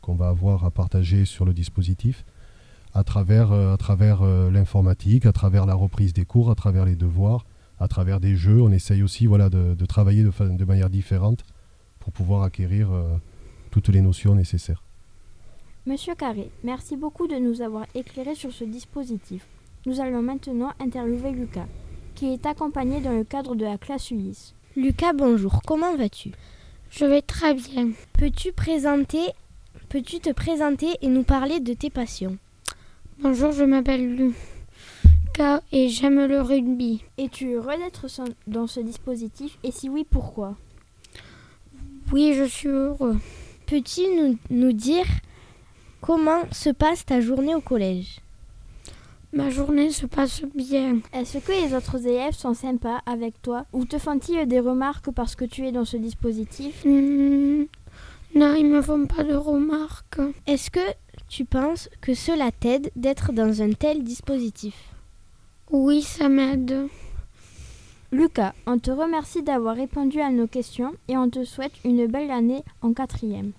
qu'on 0.00 0.14
va 0.14 0.28
avoir 0.28 0.64
à 0.64 0.70
partager 0.70 1.24
sur 1.24 1.44
le 1.44 1.52
dispositif, 1.52 2.24
à 2.94 3.04
travers, 3.04 3.52
euh, 3.52 4.50
l'informatique, 4.50 5.26
à 5.26 5.32
travers 5.32 5.66
la 5.66 5.74
reprise 5.74 6.12
des 6.12 6.24
cours, 6.24 6.50
à 6.50 6.54
travers 6.54 6.84
les 6.84 6.96
devoirs, 6.96 7.44
à 7.78 7.88
travers 7.88 8.20
des 8.20 8.36
jeux. 8.36 8.60
On 8.62 8.72
essaye 8.72 9.02
aussi 9.02 9.26
voilà, 9.26 9.50
de, 9.50 9.86
travailler 9.86 10.22
de, 10.22 10.64
manière 10.64 10.90
différente 10.90 11.44
pour 11.98 12.12
pouvoir 12.12 12.42
acquérir 12.42 12.88
toutes 13.70 13.88
les 13.88 14.00
notions 14.00 14.34
nécessaires. 14.34 14.85
Monsieur 15.86 16.16
Carré, 16.16 16.50
merci 16.64 16.96
beaucoup 16.96 17.28
de 17.28 17.36
nous 17.36 17.62
avoir 17.62 17.86
éclairé 17.94 18.34
sur 18.34 18.50
ce 18.50 18.64
dispositif. 18.64 19.46
Nous 19.86 20.00
allons 20.00 20.20
maintenant 20.20 20.72
interviewer 20.80 21.30
Lucas, 21.30 21.68
qui 22.16 22.32
est 22.32 22.44
accompagné 22.44 23.00
dans 23.00 23.12
le 23.12 23.22
cadre 23.22 23.54
de 23.54 23.64
la 23.64 23.78
classe 23.78 24.10
Ulysse. 24.10 24.52
Lucas, 24.74 25.12
bonjour, 25.12 25.62
comment 25.64 25.94
vas-tu? 25.94 26.32
Je 26.90 27.04
vais 27.04 27.22
très 27.22 27.54
bien. 27.54 27.90
Peux-tu 28.14 28.50
présenter 28.50 29.20
Peux-tu 29.88 30.18
te 30.18 30.30
présenter 30.30 30.88
et 31.02 31.06
nous 31.06 31.22
parler 31.22 31.60
de 31.60 31.72
tes 31.72 31.90
passions? 31.90 32.36
Bonjour, 33.20 33.52
je 33.52 33.62
m'appelle 33.62 34.16
Lucas 34.16 35.60
et 35.70 35.88
j'aime 35.88 36.26
le 36.26 36.40
rugby. 36.40 37.04
Es-tu 37.16 37.52
heureux 37.52 37.76
d'être 37.78 38.08
dans 38.48 38.66
ce 38.66 38.80
dispositif? 38.80 39.56
Et 39.62 39.70
si 39.70 39.88
oui, 39.88 40.04
pourquoi? 40.10 40.56
Oui, 42.12 42.34
je 42.34 42.42
suis 42.42 42.66
heureux. 42.66 43.18
Peux-tu 43.66 44.00
nous, 44.16 44.36
nous 44.50 44.72
dire 44.72 45.06
comment 46.00 46.42
se 46.52 46.70
passe 46.70 47.04
ta 47.04 47.20
journée 47.20 47.54
au 47.54 47.60
collège? 47.60 48.20
Ma 49.32 49.50
journée 49.50 49.90
se 49.90 50.06
passe 50.06 50.42
bien. 50.54 51.00
Est-ce 51.12 51.38
que 51.38 51.52
les 51.52 51.74
autres 51.74 52.06
élèves 52.06 52.34
sont 52.34 52.54
sympas 52.54 53.00
avec 53.04 53.42
toi? 53.42 53.66
Ou 53.72 53.84
te 53.84 53.98
font-ils 53.98 54.46
des 54.46 54.60
remarques 54.60 55.10
parce 55.10 55.34
que 55.34 55.44
tu 55.44 55.66
es 55.66 55.72
dans 55.72 55.84
ce 55.84 55.96
dispositif? 55.96 56.84
Hmm, 56.84 57.64
non, 58.34 58.54
ils 58.54 58.66
me 58.66 58.80
font 58.80 59.06
pas 59.06 59.24
de 59.24 59.34
remarques. 59.34 60.20
Est-ce 60.46 60.70
que 60.70 60.80
tu 61.28 61.44
penses 61.44 61.88
que 62.00 62.14
cela 62.14 62.50
t'aide 62.50 62.90
d'être 62.96 63.32
dans 63.32 63.62
un 63.62 63.72
tel 63.72 64.04
dispositif? 64.04 64.74
Oui, 65.70 66.02
ça 66.02 66.28
m'aide. 66.28 66.88
Lucas, 68.12 68.54
on 68.66 68.78
te 68.78 68.90
remercie 68.90 69.42
d'avoir 69.42 69.74
répondu 69.74 70.20
à 70.20 70.30
nos 70.30 70.46
questions 70.46 70.94
et 71.08 71.16
on 71.16 71.28
te 71.28 71.44
souhaite 71.44 71.72
une 71.84 72.06
belle 72.06 72.30
année 72.30 72.62
en 72.80 72.92
quatrième. 72.92 73.52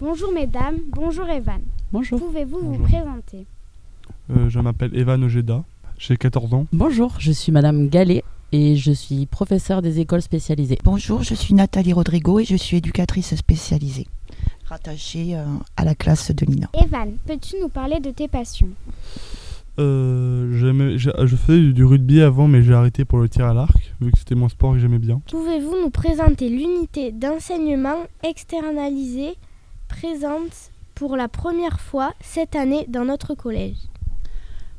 Bonjour 0.00 0.32
mesdames, 0.32 0.76
bonjour 0.88 1.28
Evan. 1.28 1.60
Bonjour. 1.92 2.18
Pouvez-vous 2.18 2.58
vous 2.58 2.78
présenter? 2.82 3.46
Euh, 4.30 4.48
je 4.48 4.58
m'appelle 4.60 4.96
Evan 4.96 5.22
Ojeda, 5.24 5.62
j'ai 5.98 6.16
14 6.16 6.54
ans. 6.54 6.66
Bonjour, 6.72 7.14
je 7.18 7.32
suis 7.32 7.52
Madame 7.52 7.88
Gallet 7.88 8.24
et 8.52 8.76
je 8.76 8.92
suis 8.92 9.26
professeure 9.26 9.82
des 9.82 10.00
écoles 10.00 10.22
spécialisées. 10.22 10.78
Bonjour, 10.84 11.22
je 11.22 11.34
suis 11.34 11.54
Nathalie 11.54 11.92
Rodrigo 11.92 12.38
et 12.40 12.44
je 12.44 12.56
suis 12.56 12.78
éducatrice 12.78 13.34
spécialisée, 13.34 14.06
rattachée 14.66 15.36
euh, 15.36 15.44
à 15.76 15.84
la 15.84 15.94
classe 15.94 16.30
de 16.34 16.46
Lina. 16.46 16.68
Evan, 16.74 17.12
peux-tu 17.26 17.56
nous 17.60 17.68
parler 17.68 18.00
de 18.00 18.10
tes 18.10 18.28
passions? 18.28 18.70
Euh, 19.78 20.50
je 20.52 21.36
faisais 21.36 21.58
du- 21.60 21.72
du 21.72 21.84
rugby 21.84 22.20
avant, 22.22 22.48
mais 22.48 22.62
j'ai 22.62 22.74
arrêté 22.74 23.04
pour 23.04 23.18
le 23.18 23.28
tir 23.28 23.46
à 23.46 23.54
l'arc, 23.54 23.94
vu 24.00 24.10
que 24.12 24.18
c'était 24.18 24.34
mon 24.34 24.48
sport 24.48 24.72
que 24.72 24.78
j'aimais 24.78 24.98
bien. 24.98 25.20
Pouvez-vous 25.30 25.76
nous 25.82 25.90
présenter 25.90 26.48
l'unité 26.48 27.12
d'enseignement 27.12 27.96
externalisée 28.22 29.34
présente 30.00 30.70
pour 30.94 31.14
la 31.14 31.28
première 31.28 31.78
fois 31.78 32.14
cette 32.22 32.56
année 32.56 32.86
dans 32.88 33.04
notre 33.04 33.34
collège 33.34 33.76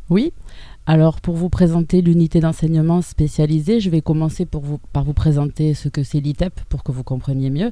Oui. 0.09 0.33
Alors 0.87 1.21
pour 1.21 1.35
vous 1.35 1.49
présenter 1.49 2.01
l'unité 2.01 2.39
d'enseignement 2.39 3.03
spécialisée, 3.03 3.79
je 3.79 3.91
vais 3.91 4.01
commencer 4.01 4.47
pour 4.47 4.63
vous, 4.63 4.79
par 4.93 5.03
vous 5.03 5.13
présenter 5.13 5.75
ce 5.75 5.89
que 5.89 6.01
c'est 6.01 6.21
l'ITEP 6.21 6.61
pour 6.69 6.83
que 6.83 6.91
vous 6.91 7.03
compreniez 7.03 7.51
mieux. 7.51 7.71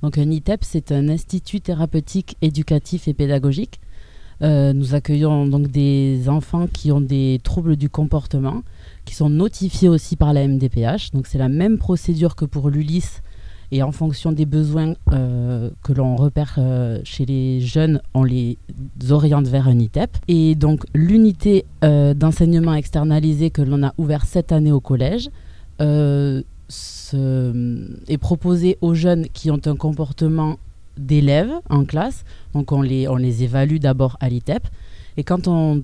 Donc 0.00 0.16
un 0.16 0.30
ITEP, 0.30 0.64
c'est 0.64 0.90
un 0.90 1.10
institut 1.10 1.60
thérapeutique, 1.60 2.38
éducatif 2.40 3.08
et 3.08 3.14
pédagogique. 3.14 3.78
Euh, 4.40 4.72
nous 4.72 4.94
accueillons 4.94 5.46
donc 5.46 5.66
des 5.66 6.30
enfants 6.30 6.66
qui 6.66 6.92
ont 6.92 7.02
des 7.02 7.40
troubles 7.42 7.76
du 7.76 7.90
comportement, 7.90 8.62
qui 9.04 9.14
sont 9.14 9.28
notifiés 9.28 9.90
aussi 9.90 10.16
par 10.16 10.32
la 10.32 10.48
MDPH. 10.48 11.10
Donc 11.12 11.26
c'est 11.26 11.38
la 11.38 11.50
même 11.50 11.76
procédure 11.76 12.36
que 12.36 12.46
pour 12.46 12.70
l'ULIS. 12.70 13.20
Et 13.72 13.82
en 13.82 13.92
fonction 13.92 14.32
des 14.32 14.46
besoins 14.46 14.94
euh, 15.12 15.70
que 15.82 15.92
l'on 15.92 16.16
repère 16.16 16.54
euh, 16.58 17.00
chez 17.04 17.26
les 17.26 17.60
jeunes, 17.60 18.00
on 18.14 18.22
les 18.24 18.58
oriente 19.10 19.46
vers 19.48 19.68
un 19.68 19.78
ITEP. 19.78 20.16
Et 20.28 20.54
donc 20.54 20.84
l'unité 20.94 21.64
euh, 21.84 22.14
d'enseignement 22.14 22.74
externalisé 22.74 23.50
que 23.50 23.62
l'on 23.62 23.82
a 23.82 23.92
ouvert 23.98 24.24
cette 24.24 24.52
année 24.52 24.72
au 24.72 24.80
collège 24.80 25.30
est 25.78 26.44
proposée 28.18 28.78
aux 28.80 28.94
jeunes 28.94 29.26
qui 29.28 29.50
ont 29.50 29.60
un 29.66 29.76
comportement 29.76 30.56
d'élèves 30.96 31.52
en 31.68 31.84
classe. 31.84 32.24
Donc 32.54 32.72
on 32.72 32.82
les, 32.82 33.08
on 33.08 33.16
les 33.16 33.42
évalue 33.42 33.76
d'abord 33.76 34.16
à 34.20 34.28
l'ITEP. 34.28 34.66
Et 35.16 35.24
quand 35.24 35.48
on, 35.48 35.82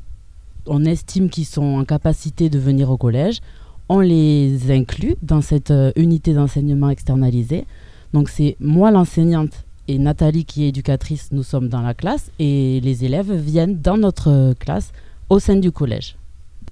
on 0.66 0.84
estime 0.84 1.28
qu'ils 1.28 1.46
sont 1.46 1.62
en 1.62 1.84
capacité 1.84 2.48
de 2.48 2.58
venir 2.58 2.90
au 2.90 2.96
collège, 2.96 3.40
on 3.88 4.00
les 4.00 4.70
inclut 4.70 5.16
dans 5.22 5.40
cette 5.40 5.70
euh, 5.70 5.92
unité 5.96 6.34
d'enseignement 6.34 6.90
externalisé. 6.90 7.66
Donc 8.12 8.28
c'est 8.28 8.56
moi 8.60 8.90
l'enseignante 8.90 9.64
et 9.88 9.98
Nathalie 9.98 10.44
qui 10.44 10.64
est 10.64 10.68
éducatrice, 10.68 11.28
nous 11.32 11.42
sommes 11.42 11.68
dans 11.68 11.80
la 11.82 11.94
classe 11.94 12.30
et 12.38 12.80
les 12.80 13.04
élèves 13.04 13.32
viennent 13.32 13.80
dans 13.80 13.96
notre 13.96 14.30
euh, 14.30 14.54
classe 14.54 14.92
au 15.28 15.38
sein 15.38 15.56
du 15.56 15.72
collège. 15.72 16.16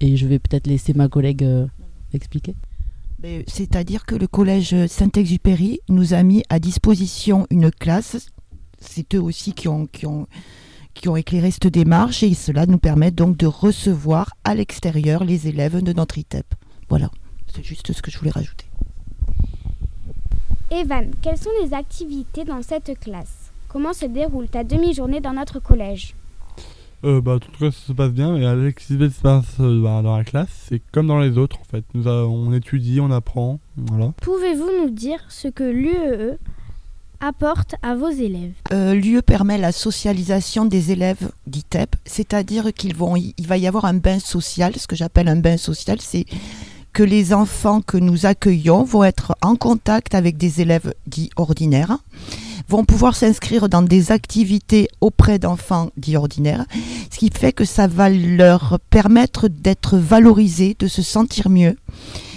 Et 0.01 0.17
je 0.17 0.27
vais 0.27 0.39
peut-être 0.39 0.67
laisser 0.67 0.95
ma 0.95 1.09
collègue 1.09 1.45
euh, 1.45 1.67
expliquer. 2.13 2.55
Mais 3.23 3.45
C'est-à-dire 3.47 4.07
que 4.07 4.15
le 4.15 4.27
collège 4.27 4.87
Saint-Exupéry 4.87 5.81
nous 5.89 6.15
a 6.15 6.23
mis 6.23 6.43
à 6.49 6.59
disposition 6.59 7.47
une 7.51 7.71
classe. 7.71 8.31
C'est 8.81 9.15
eux 9.15 9.21
aussi 9.21 9.53
qui 9.53 9.69
ont, 9.69 9.87
qui, 9.87 10.07
ont, 10.07 10.27
qui 10.95 11.09
ont 11.09 11.17
éclairé 11.17 11.51
cette 11.51 11.67
démarche 11.67 12.23
et 12.23 12.33
cela 12.33 12.65
nous 12.65 12.79
permet 12.79 13.11
donc 13.11 13.37
de 13.37 13.47
recevoir 13.47 14.37
à 14.45 14.55
l'extérieur 14.55 15.25
les 15.25 15.49
élèves 15.49 15.83
de 15.83 15.93
notre 15.93 16.17
ITEP. 16.17 16.47
Voilà, 16.91 17.09
c'est 17.55 17.65
juste 17.65 17.93
ce 17.93 18.03
que 18.03 18.11
je 18.11 18.19
voulais 18.19 18.33
rajouter. 18.33 18.67
Evan, 20.71 21.11
quelles 21.23 21.39
sont 21.39 21.51
les 21.63 21.73
activités 21.73 22.45
dans 22.45 22.63
cette 22.63 22.99
classe? 23.01 23.53
Comment 23.69 23.93
se 23.93 24.07
déroule 24.07 24.49
ta 24.49 24.65
demi-journée 24.65 25.21
dans 25.21 25.33
notre 25.33 25.61
collège? 25.61 26.15
Euh, 27.05 27.21
bah, 27.21 27.37
en 27.37 27.39
tout 27.39 27.51
cas, 27.53 27.71
ça 27.71 27.87
se 27.87 27.93
passe 27.93 28.11
bien, 28.11 28.37
et 28.37 28.45
à 28.45 28.55
l'activité 28.55 29.09
se 29.09 29.21
passe 29.21 29.47
euh, 29.61 29.83
bah, 29.83 30.03
dans 30.03 30.17
la 30.17 30.25
classe, 30.25 30.67
c'est 30.69 30.83
comme 30.93 31.07
dans 31.07 31.19
les 31.19 31.39
autres 31.39 31.59
en 31.61 31.65
fait. 31.65 31.85
Nous 31.95 32.07
on 32.09 32.53
étudie, 32.53 33.01
on 33.01 33.11
apprend, 33.11 33.59
voilà. 33.77 34.13
Pouvez-vous 34.21 34.71
nous 34.83 34.91
dire 34.91 35.25
ce 35.29 35.49
que 35.49 35.65
l'UEE 35.65 36.39
apporte 37.21 37.75
à 37.83 37.95
vos 37.95 38.11
élèves? 38.11 38.53
Euh, 38.73 38.95
L'UE 38.95 39.23
permet 39.23 39.59
la 39.59 39.73
socialisation 39.73 40.67
des 40.67 40.91
élèves 40.91 41.31
d'ITEP, 41.47 41.97
c'est-à-dire 42.05 42.73
qu'il 42.75 42.95
vont, 42.95 43.17
il 43.17 43.47
va 43.47 43.57
y 43.57 43.67
avoir 43.67 43.87
un 43.87 43.95
bain 43.95 44.19
social. 44.19 44.75
Ce 44.77 44.87
que 44.87 44.97
j'appelle 44.97 45.29
un 45.29 45.37
bain 45.37 45.57
social, 45.57 46.01
c'est 46.01 46.27
que 46.93 47.03
les 47.03 47.33
enfants 47.33 47.81
que 47.81 47.97
nous 47.97 48.27
accueillons 48.27 48.85
vont 48.85 49.05
être 49.05 49.35
en 49.43 49.57
contact 49.57 50.15
avec 50.15 50.37
des 50.37 50.61
élèves 50.61 50.95
dits 51.07 51.31
ordinaires, 51.37 51.99
vont 52.69 52.85
pouvoir 52.85 53.17
s'inscrire 53.17 53.69
dans 53.69 53.83
des 53.83 54.13
activités 54.13 54.89
auprès 55.01 55.39
d'enfants 55.39 55.91
dits 55.97 56.17
ordinaires, 56.17 56.65
ce 57.11 57.19
qui 57.19 57.31
fait 57.31 57.53
que 57.53 57.65
ça 57.65 57.87
va 57.87 58.09
leur 58.09 58.79
permettre 58.91 59.49
d'être 59.49 59.99
valorisés, 59.99 60.77
de 60.79 60.87
se 60.87 61.03
sentir 61.03 61.49
mieux 61.49 61.77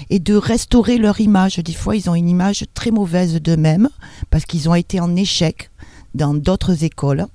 et 0.10 0.20
de 0.20 0.36
restaurer 0.36 0.98
leur 0.98 1.22
image. 1.22 1.58
Des 1.60 1.74
fois, 1.74 1.96
ils 1.96 2.10
ont 2.10 2.16
une 2.16 2.30
image 2.30 2.66
très 2.74 2.92
mauvaise 2.92 3.36
d'eux-mêmes 3.42 3.90
parce 4.30 4.46
qu'ils 4.46 4.70
ont 4.70 4.76
été 4.76 5.00
en 5.00 5.16
échec 5.16 5.70
dans 6.16 6.34
d'autres 6.34 6.84
écoles. 6.84 7.28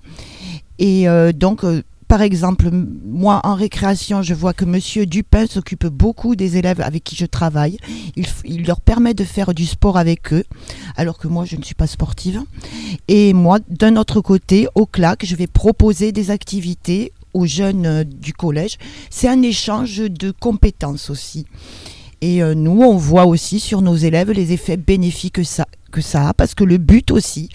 Et 0.79 1.09
euh, 1.09 1.33
donc, 1.33 1.65
euh, 1.65 1.83
par 2.09 2.23
exemple, 2.23 2.71
moi 2.73 3.41
en 3.45 3.55
récréation, 3.55 4.23
je 4.23 4.33
vois 4.35 4.55
que 4.55 4.65
Monsieur 4.65 5.05
Dupin 5.05 5.47
s'occupe 5.47 5.87
beaucoup 5.87 6.37
des 6.37 6.57
élèves 6.57 6.81
avec 6.81 7.05
qui 7.05 7.15
je 7.15 7.27
travaille. 7.27 7.77
Il, 8.17 8.27
il 8.45 8.67
leur 8.67 8.81
permet 8.81 9.13
de 9.13 9.25
faire 9.25 9.53
du 9.53 9.67
sport 9.67 9.99
avec 9.99 10.33
eux, 10.33 10.45
alors 10.97 11.19
que 11.19 11.29
moi, 11.29 11.45
je 11.45 11.57
ne 11.57 11.63
suis 11.63 11.75
pas 11.75 11.87
sportive. 11.87 12.43
Et 13.09 13.35
moi, 13.35 13.59
d'un 13.69 13.97
autre 13.97 14.23
côté, 14.23 14.69
au 14.75 14.87
CLAC, 14.87 15.27
je 15.27 15.37
vais 15.37 15.47
proposer 15.47 16.11
des 16.11 16.31
activités 16.31 17.13
aux 17.35 17.47
jeunes 17.47 17.87
euh, 17.87 18.05
du 18.05 18.33
collège. 18.33 18.79
C'est 19.11 19.29
un 19.29 19.43
échange 19.43 19.99
de 19.99 20.31
compétences 20.31 21.11
aussi. 21.11 21.47
Et 22.21 22.43
euh, 22.43 22.55
nous, 22.55 22.83
on 22.83 22.97
voit 22.97 23.27
aussi 23.27 23.61
sur 23.61 23.83
nos 23.83 23.97
élèves 23.97 24.31
les 24.33 24.53
effets 24.53 24.77
bénéfiques 24.77 25.35
que 25.35 25.45
ça, 25.45 25.67
que 25.93 26.01
ça 26.01 26.29
a, 26.29 26.35
parce 26.35 26.55
que 26.55 26.65
le 26.65 26.79
but 26.79 27.11
aussi, 27.11 27.49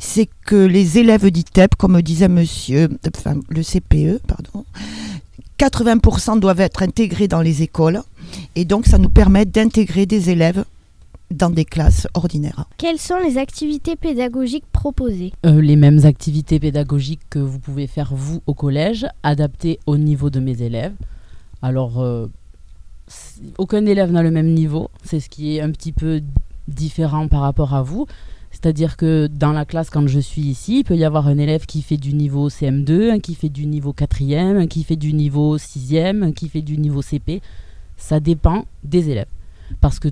c'est 0.00 0.28
que 0.44 0.56
les 0.56 0.98
élèves 0.98 1.30
d'ITEP, 1.30 1.76
comme 1.76 2.00
disait 2.02 2.28
monsieur, 2.28 2.88
enfin, 3.16 3.36
le 3.48 3.62
CPE, 3.62 4.20
pardon, 4.26 4.64
80% 5.58 6.40
doivent 6.40 6.60
être 6.60 6.82
intégrés 6.82 7.28
dans 7.28 7.40
les 7.40 7.62
écoles. 7.62 8.02
Et 8.56 8.64
donc, 8.64 8.86
ça 8.86 8.98
nous 8.98 9.10
permet 9.10 9.44
d'intégrer 9.44 10.06
des 10.06 10.30
élèves 10.30 10.64
dans 11.30 11.50
des 11.50 11.64
classes 11.64 12.06
ordinaires. 12.14 12.66
Quelles 12.76 12.98
sont 12.98 13.18
les 13.18 13.38
activités 13.38 13.96
pédagogiques 13.96 14.66
proposées? 14.72 15.32
Euh, 15.46 15.60
les 15.60 15.76
mêmes 15.76 16.04
activités 16.04 16.60
pédagogiques 16.60 17.22
que 17.30 17.38
vous 17.38 17.58
pouvez 17.58 17.86
faire 17.86 18.12
vous 18.14 18.42
au 18.46 18.54
collège, 18.54 19.06
adaptées 19.22 19.78
au 19.86 19.96
niveau 19.96 20.30
de 20.30 20.40
mes 20.40 20.62
élèves. 20.62 20.92
Alors, 21.62 22.00
euh, 22.00 22.26
aucun 23.58 23.86
élève 23.86 24.12
n'a 24.12 24.22
le 24.22 24.30
même 24.30 24.52
niveau, 24.52 24.90
c'est 25.04 25.20
ce 25.20 25.28
qui 25.28 25.56
est 25.56 25.60
un 25.60 25.70
petit 25.70 25.92
peu 25.92 26.22
différent 26.68 27.28
par 27.28 27.40
rapport 27.40 27.74
à 27.74 27.82
vous. 27.82 28.06
C'est-à-dire 28.50 28.96
que 28.96 29.28
dans 29.28 29.52
la 29.52 29.64
classe, 29.64 29.88
quand 29.88 30.06
je 30.06 30.20
suis 30.20 30.42
ici, 30.42 30.80
il 30.80 30.84
peut 30.84 30.96
y 30.96 31.04
avoir 31.04 31.26
un 31.26 31.38
élève 31.38 31.64
qui 31.64 31.80
fait 31.80 31.96
du 31.96 32.12
niveau 32.12 32.50
CM2, 32.50 33.10
un 33.10 33.18
qui 33.18 33.34
fait 33.34 33.48
du 33.48 33.66
niveau 33.66 33.92
4e, 33.92 34.58
un 34.58 34.66
qui 34.66 34.84
fait 34.84 34.96
du 34.96 35.14
niveau 35.14 35.56
6e, 35.56 36.22
un 36.22 36.32
qui 36.32 36.48
fait 36.48 36.60
du 36.60 36.76
niveau 36.76 37.00
CP. 37.00 37.40
Ça 37.96 38.20
dépend 38.20 38.66
des 38.84 39.08
élèves. 39.08 39.28
Parce 39.80 39.98
que, 39.98 40.08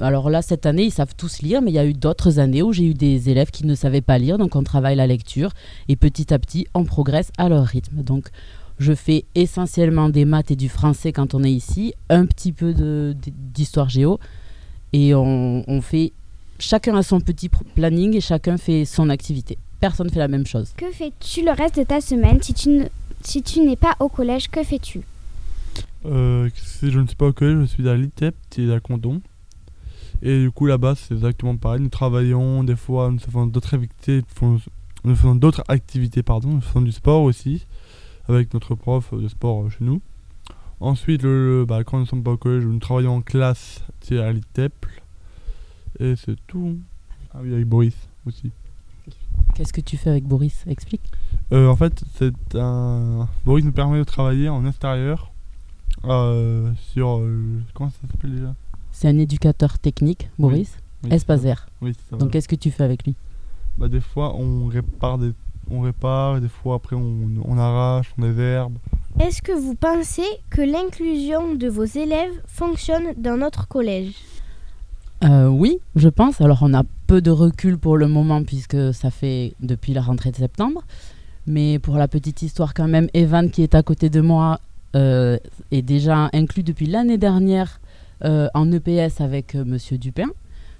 alors 0.00 0.30
là, 0.30 0.40
cette 0.40 0.64
année, 0.64 0.84
ils 0.84 0.90
savent 0.90 1.14
tous 1.14 1.42
lire, 1.42 1.60
mais 1.60 1.70
il 1.70 1.74
y 1.74 1.78
a 1.78 1.84
eu 1.84 1.92
d'autres 1.92 2.38
années 2.38 2.62
où 2.62 2.72
j'ai 2.72 2.84
eu 2.84 2.94
des 2.94 3.28
élèves 3.28 3.50
qui 3.50 3.66
ne 3.66 3.74
savaient 3.74 4.00
pas 4.00 4.18
lire, 4.18 4.38
donc 4.38 4.56
on 4.56 4.62
travaille 4.62 4.96
la 4.96 5.06
lecture 5.06 5.50
et 5.88 5.96
petit 5.96 6.32
à 6.32 6.38
petit, 6.38 6.66
on 6.72 6.84
progresse 6.84 7.30
à 7.36 7.50
leur 7.50 7.66
rythme. 7.66 8.02
Donc, 8.02 8.28
je 8.78 8.92
fais 8.94 9.24
essentiellement 9.34 10.08
des 10.08 10.24
maths 10.24 10.50
et 10.50 10.56
du 10.56 10.68
français 10.68 11.12
quand 11.12 11.34
on 11.34 11.42
est 11.44 11.52
ici, 11.52 11.94
un 12.10 12.26
petit 12.26 12.52
peu 12.52 12.74
d'histoire 13.54 13.88
géo, 13.88 14.18
et 14.92 15.14
on, 15.14 15.64
on 15.68 15.80
fait. 15.80 16.12
Chacun 16.60 16.96
a 16.96 17.02
son 17.02 17.20
petit 17.20 17.48
planning 17.48 18.16
et 18.16 18.20
chacun 18.20 18.56
fait 18.56 18.84
son 18.84 19.10
activité. 19.10 19.58
Personne 19.80 20.10
fait 20.10 20.18
la 20.18 20.26
même 20.28 20.46
chose. 20.46 20.72
Que 20.76 20.90
fais-tu 20.90 21.44
le 21.44 21.52
reste 21.52 21.78
de 21.78 21.84
ta 21.84 22.00
semaine 22.00 22.42
si 22.42 22.52
tu 22.52 22.68
ne- 22.70 22.86
si 23.22 23.42
tu 23.42 23.60
n'es 23.60 23.76
pas 23.76 23.94
au 24.00 24.08
collège 24.08 24.48
Que 24.48 24.64
fais-tu? 24.64 25.02
Euh, 26.06 26.48
si 26.56 26.90
je 26.90 26.98
ne 26.98 27.06
suis 27.06 27.14
pas 27.16 27.26
au 27.26 27.32
collège, 27.32 27.58
je 27.60 27.64
suis 27.66 27.88
à 27.88 27.94
l'ITEP, 27.94 28.34
qui 28.50 28.68
est 28.68 28.72
à 28.72 28.80
Condon. 28.80 29.20
Et 30.20 30.40
du 30.40 30.50
coup, 30.50 30.66
là-bas, 30.66 30.94
c'est 30.96 31.14
exactement 31.14 31.56
pareil. 31.56 31.80
Nous 31.80 31.90
travaillons, 31.90 32.64
des 32.64 32.74
fois, 32.74 33.10
nous 33.12 33.18
faisons 33.20 33.46
d'autres 33.46 33.74
activités, 33.74 34.16
nous 34.42 34.56
faisons- 34.56 34.70
nous 35.04 35.14
faisons 35.14 35.34
d'autres 35.36 35.62
activités, 35.68 36.24
pardon. 36.24 36.48
Nous 36.48 36.60
faisons 36.60 36.80
du 36.82 36.90
sport 36.92 37.22
aussi, 37.22 37.64
avec 38.28 38.52
notre 38.54 38.74
prof 38.74 39.12
de 39.14 39.28
sport 39.28 39.64
euh, 39.64 39.70
chez 39.70 39.84
nous. 39.84 40.00
Ensuite, 40.80 41.22
le, 41.22 41.60
le- 41.60 41.64
bah, 41.64 41.82
quand 41.84 41.96
nous 41.98 42.04
ne 42.04 42.08
sommes 42.08 42.22
pas 42.22 42.32
au 42.32 42.36
collège, 42.36 42.64
nous 42.64 42.78
travaillons 42.78 43.16
en 43.16 43.20
classe, 43.22 43.82
qui 44.00 44.14
est 44.14 44.20
à 44.20 44.32
l'ITEP. 44.32 44.86
Et 45.98 46.14
c'est 46.16 46.36
tout. 46.46 46.76
Ah 47.34 47.38
oui, 47.42 47.52
avec 47.52 47.66
Boris 47.66 47.96
aussi. 48.26 48.50
Qu'est-ce 49.54 49.72
que 49.72 49.80
tu 49.80 49.96
fais 49.96 50.10
avec 50.10 50.24
Boris? 50.24 50.64
Explique. 50.68 51.02
Euh, 51.52 51.68
en 51.68 51.74
fait, 51.76 52.04
c'est 52.14 52.34
un. 52.54 53.26
Boris 53.44 53.64
nous 53.64 53.72
permet 53.72 53.98
de 53.98 54.04
travailler 54.04 54.48
en 54.48 54.64
extérieur. 54.66 55.32
euh, 56.04 56.72
sur. 56.92 57.18
euh, 57.18 57.60
comment 57.74 57.90
ça 57.90 57.96
s'appelle 58.10 58.36
déjà? 58.36 58.54
C'est 58.92 59.08
un 59.08 59.18
éducateur 59.18 59.78
technique, 59.78 60.28
Boris, 60.38 60.76
Oui, 61.02 61.08
c'est 61.10 61.16
espace 61.16 61.42
vert. 61.42 61.68
Oui, 61.82 61.92
c'est. 62.08 62.16
Donc 62.18 62.30
qu'est-ce 62.30 62.48
que 62.48 62.54
tu 62.56 62.70
fais 62.70 62.84
avec 62.84 63.04
lui? 63.04 63.16
Bah, 63.78 63.88
des 63.88 64.00
fois, 64.00 64.34
on 64.36 64.66
répare, 64.66 65.18
des... 65.18 65.32
on 65.70 65.80
répare, 65.80 66.38
et 66.38 66.40
des 66.40 66.48
fois, 66.48 66.76
après, 66.76 66.96
on, 66.96 67.28
on 67.44 67.58
arrache, 67.58 68.12
on 68.18 68.22
désherbe. 68.22 68.78
Est-ce 69.20 69.42
que 69.42 69.52
vous 69.52 69.74
pensez 69.74 70.26
que 70.50 70.62
l'inclusion 70.62 71.54
de 71.54 71.68
vos 71.68 71.84
élèves 71.84 72.32
fonctionne 72.46 73.14
dans 73.16 73.36
notre 73.36 73.66
collège? 73.66 74.14
Euh, 75.24 75.48
oui, 75.48 75.78
je 75.96 76.08
pense. 76.08 76.40
Alors, 76.40 76.58
on 76.62 76.72
a 76.74 76.84
peu 77.06 77.20
de 77.20 77.30
recul 77.30 77.78
pour 77.78 77.96
le 77.96 78.06
moment 78.06 78.44
puisque 78.44 78.94
ça 78.94 79.10
fait 79.10 79.54
depuis 79.60 79.92
la 79.92 80.02
rentrée 80.02 80.30
de 80.30 80.36
septembre. 80.36 80.82
Mais 81.46 81.78
pour 81.78 81.96
la 81.96 82.06
petite 82.08 82.42
histoire, 82.42 82.74
quand 82.74 82.88
même, 82.88 83.08
Evan, 83.14 83.50
qui 83.50 83.62
est 83.62 83.74
à 83.74 83.82
côté 83.82 84.10
de 84.10 84.20
moi, 84.20 84.60
euh, 84.94 85.38
est 85.70 85.82
déjà 85.82 86.30
inclus 86.32 86.62
depuis 86.62 86.86
l'année 86.86 87.18
dernière 87.18 87.80
euh, 88.24 88.48
en 88.54 88.70
EPS 88.70 89.20
avec 89.20 89.54
euh, 89.54 89.64
Monsieur 89.64 89.98
Dupin. 89.98 90.28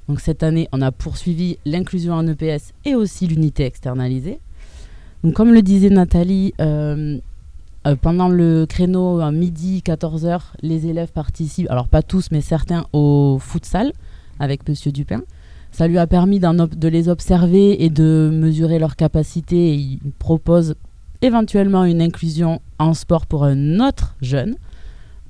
Donc, 0.09 0.21
cette 0.21 0.43
année, 0.43 0.69
on 0.73 0.81
a 0.81 0.93
poursuivi 0.93 1.59
l'inclusion 1.65 2.15
en 2.15 2.27
EPS 2.27 2.73
et 2.85 2.95
aussi 2.95 3.27
l'unité 3.27 3.65
externalisée. 3.65 4.39
Donc, 5.25 5.35
comme 5.35 5.53
le 5.53 5.63
disait 5.63 5.91
Nathalie, 5.91 6.55
euh, 6.61 7.19
euh, 7.87 7.97
pendant 7.97 8.29
le 8.29 8.67
créneau 8.67 9.21
à 9.21 9.33
midi 9.33 9.83
14h, 9.85 10.41
les 10.63 10.87
élèves 10.87 11.13
participent, 11.13 11.71
alors 11.71 11.89
pas 11.89 12.03
tous, 12.03 12.29
mais 12.31 12.41
certains, 12.41 12.87
au 12.93 13.39
futsal 13.41 13.93
avec 14.39 14.69
Monsieur 14.69 14.93
Dupin. 14.93 15.23
Ça 15.73 15.87
lui 15.89 15.99
a 15.99 16.07
permis 16.07 16.39
de 16.41 16.89
les 16.89 17.09
observer 17.09 17.85
et 17.85 17.91
de 17.91 18.31
mesurer 18.33 18.79
leurs 18.79 18.97
capacités. 18.97 19.75
Et 19.75 19.75
il 19.75 19.99
propose 20.19 20.75
éventuellement 21.21 21.85
une 21.85 22.01
inclusion 22.01 22.61
en 22.79 22.95
sport 22.95 23.27
pour 23.27 23.45
un 23.45 23.81
autre 23.81 24.17
jeune. 24.23 24.55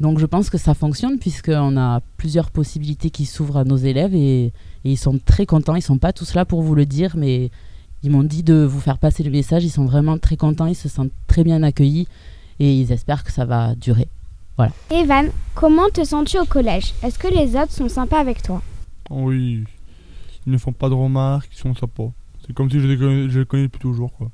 Donc 0.00 0.18
je 0.20 0.26
pense 0.26 0.48
que 0.48 0.58
ça 0.58 0.74
fonctionne 0.74 1.18
puisqu'on 1.18 1.76
a 1.76 2.00
plusieurs 2.18 2.50
possibilités 2.50 3.10
qui 3.10 3.24
s'ouvrent 3.24 3.56
à 3.56 3.64
nos 3.64 3.76
élèves 3.76 4.14
et, 4.14 4.44
et 4.44 4.52
ils 4.84 4.96
sont 4.96 5.18
très 5.18 5.44
contents. 5.44 5.74
Ils 5.74 5.82
sont 5.82 5.98
pas 5.98 6.12
tous 6.12 6.34
là 6.34 6.44
pour 6.44 6.62
vous 6.62 6.76
le 6.76 6.86
dire, 6.86 7.16
mais 7.16 7.50
ils 8.02 8.10
m'ont 8.10 8.22
dit 8.22 8.42
de 8.42 8.64
vous 8.64 8.80
faire 8.80 8.98
passer 8.98 9.22
le 9.22 9.30
message. 9.30 9.64
Ils 9.64 9.70
sont 9.70 9.84
vraiment 9.84 10.18
très 10.18 10.36
contents, 10.36 10.66
ils 10.66 10.74
se 10.74 10.88
sentent 10.88 11.12
très 11.26 11.44
bien 11.44 11.62
accueillis 11.62 12.06
et 12.60 12.72
ils 12.72 12.92
espèrent 12.92 13.24
que 13.24 13.32
ça 13.32 13.44
va 13.44 13.74
durer. 13.74 14.08
Voilà. 14.56 14.72
Evan, 14.90 15.30
comment 15.54 15.88
te 15.88 16.04
sens-tu 16.04 16.38
au 16.38 16.44
collège? 16.44 16.94
Est-ce 17.02 17.18
que 17.18 17.28
les 17.28 17.54
autres 17.54 17.72
sont 17.72 17.88
sympas 17.88 18.18
avec 18.18 18.42
toi? 18.42 18.62
Oui, 19.10 19.64
ils 20.46 20.52
ne 20.52 20.58
font 20.58 20.72
pas 20.72 20.88
de 20.88 20.94
remarques, 20.94 21.48
ils 21.52 21.58
sont 21.58 21.74
sympas. 21.74 22.10
C'est 22.46 22.52
comme 22.52 22.70
si 22.70 22.80
je 22.80 22.86
les 22.86 22.96
connais, 22.96 23.28
je 23.28 23.40
les 23.40 23.46
connais 23.46 23.64
depuis 23.64 23.80
toujours, 23.80 24.12
quoi. 24.12 24.30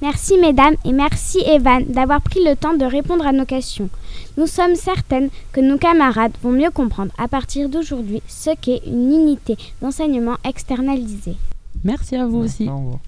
Merci 0.00 0.38
mesdames 0.38 0.76
et 0.84 0.92
merci 0.92 1.38
Evan 1.46 1.84
d'avoir 1.88 2.20
pris 2.20 2.38
le 2.44 2.54
temps 2.54 2.74
de 2.74 2.84
répondre 2.84 3.26
à 3.26 3.32
nos 3.32 3.44
questions. 3.44 3.90
Nous 4.36 4.46
sommes 4.46 4.76
certaines 4.76 5.28
que 5.50 5.60
nos 5.60 5.76
camarades 5.76 6.36
vont 6.42 6.52
mieux 6.52 6.70
comprendre 6.70 7.10
à 7.18 7.26
partir 7.26 7.68
d'aujourd'hui 7.68 8.22
ce 8.28 8.50
qu'est 8.54 8.82
une 8.86 9.12
unité 9.12 9.56
d'enseignement 9.82 10.36
externalisée. 10.44 11.34
Merci 11.84 12.16
à 12.16 12.26
vous 12.26 12.38
aussi. 12.38 12.68
Au 12.68 12.76
revoir. 12.76 12.98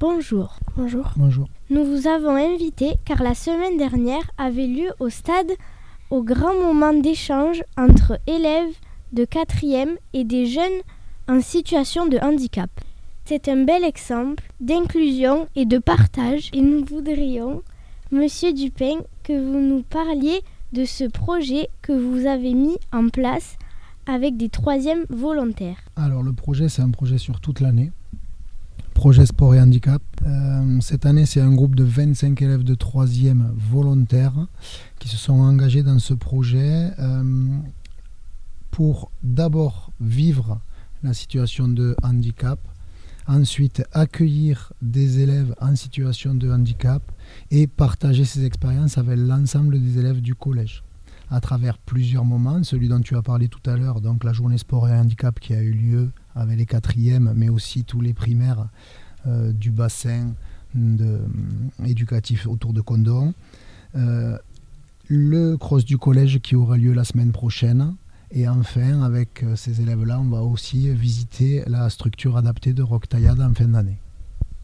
Bonjour. 0.00 0.58
Bonjour. 0.76 1.10
Bonjour. 1.16 1.48
Nous 1.70 1.84
vous 1.84 2.06
avons 2.06 2.36
invité 2.36 2.94
car 3.04 3.22
la 3.22 3.34
semaine 3.34 3.76
dernière 3.78 4.30
avait 4.38 4.66
lieu 4.66 4.90
au 5.00 5.08
stade 5.08 5.50
au 6.10 6.22
grand 6.22 6.54
moment 6.54 6.94
d'échange 6.94 7.62
entre 7.76 8.20
élèves 8.26 8.74
de 9.12 9.24
4e 9.24 9.96
et 10.12 10.24
des 10.24 10.46
jeunes 10.46 10.82
en 11.28 11.40
situation 11.40 12.06
de 12.06 12.18
handicap. 12.18 12.70
C'est 13.24 13.48
un 13.48 13.64
bel 13.64 13.84
exemple 13.84 14.44
d'inclusion 14.60 15.48
et 15.56 15.66
de 15.66 15.78
partage 15.78 16.50
et 16.52 16.60
nous 16.60 16.84
voudrions, 16.84 17.62
Monsieur 18.10 18.52
Dupin, 18.52 18.98
que 19.28 19.34
vous 19.34 19.60
nous 19.60 19.82
parliez 19.82 20.40
de 20.72 20.86
ce 20.86 21.04
projet 21.04 21.68
que 21.82 21.92
vous 21.92 22.26
avez 22.26 22.54
mis 22.54 22.78
en 22.92 23.10
place 23.10 23.58
avec 24.06 24.38
des 24.38 24.48
troisièmes 24.48 25.04
volontaires. 25.10 25.76
Alors 25.96 26.22
le 26.22 26.32
projet, 26.32 26.70
c'est 26.70 26.80
un 26.80 26.90
projet 26.90 27.18
sur 27.18 27.38
toute 27.38 27.60
l'année. 27.60 27.92
Projet 28.94 29.26
sport 29.26 29.54
et 29.54 29.60
handicap. 29.60 30.00
Euh, 30.24 30.80
cette 30.80 31.04
année, 31.04 31.26
c'est 31.26 31.42
un 31.42 31.52
groupe 31.52 31.74
de 31.74 31.84
25 31.84 32.40
élèves 32.40 32.64
de 32.64 32.74
3e 32.74 33.50
volontaires 33.70 34.46
qui 34.98 35.08
se 35.08 35.18
sont 35.18 35.34
engagés 35.40 35.82
dans 35.82 35.98
ce 35.98 36.14
projet 36.14 36.90
euh, 36.98 37.22
pour 38.70 39.10
d'abord 39.22 39.92
vivre 40.00 40.58
la 41.02 41.12
situation 41.12 41.68
de 41.68 41.94
handicap, 42.02 42.58
ensuite 43.28 43.84
accueillir 43.92 44.72
des 44.82 45.20
élèves 45.20 45.54
en 45.60 45.76
situation 45.76 46.34
de 46.34 46.50
handicap 46.50 47.02
et 47.50 47.66
partager 47.66 48.24
ces 48.24 48.44
expériences 48.44 48.98
avec 48.98 49.18
l'ensemble 49.18 49.80
des 49.80 49.98
élèves 49.98 50.20
du 50.20 50.34
collège 50.34 50.82
à 51.30 51.40
travers 51.40 51.78
plusieurs 51.78 52.24
moments, 52.24 52.62
celui 52.62 52.88
dont 52.88 53.00
tu 53.00 53.16
as 53.16 53.22
parlé 53.22 53.48
tout 53.48 53.70
à 53.70 53.76
l'heure, 53.76 54.00
donc 54.00 54.24
la 54.24 54.32
journée 54.32 54.58
sport 54.58 54.88
et 54.88 54.92
handicap 54.92 55.38
qui 55.38 55.54
a 55.54 55.60
eu 55.60 55.72
lieu 55.72 56.10
avec 56.34 56.56
les 56.56 56.66
quatrièmes, 56.66 57.32
mais 57.36 57.48
aussi 57.48 57.84
tous 57.84 58.00
les 58.00 58.14
primaires 58.14 58.68
euh, 59.26 59.52
du 59.52 59.70
bassin 59.70 60.34
euh, 60.76 61.18
éducatif 61.84 62.46
autour 62.46 62.72
de 62.72 62.80
Condon. 62.80 63.34
Euh, 63.96 64.38
le 65.08 65.56
cross 65.56 65.84
du 65.84 65.98
collège 65.98 66.40
qui 66.40 66.56
aura 66.56 66.76
lieu 66.76 66.92
la 66.92 67.04
semaine 67.04 67.32
prochaine. 67.32 67.94
Et 68.30 68.46
enfin, 68.48 69.02
avec 69.02 69.42
euh, 69.42 69.56
ces 69.56 69.80
élèves-là, 69.80 70.20
on 70.20 70.28
va 70.28 70.42
aussi 70.42 70.90
visiter 70.90 71.62
la 71.66 71.88
structure 71.88 72.36
adaptée 72.36 72.72
de 72.74 72.82
Rock 72.82 73.08
Taillade 73.08 73.40
en 73.40 73.54
fin 73.54 73.66
d'année. 73.66 73.96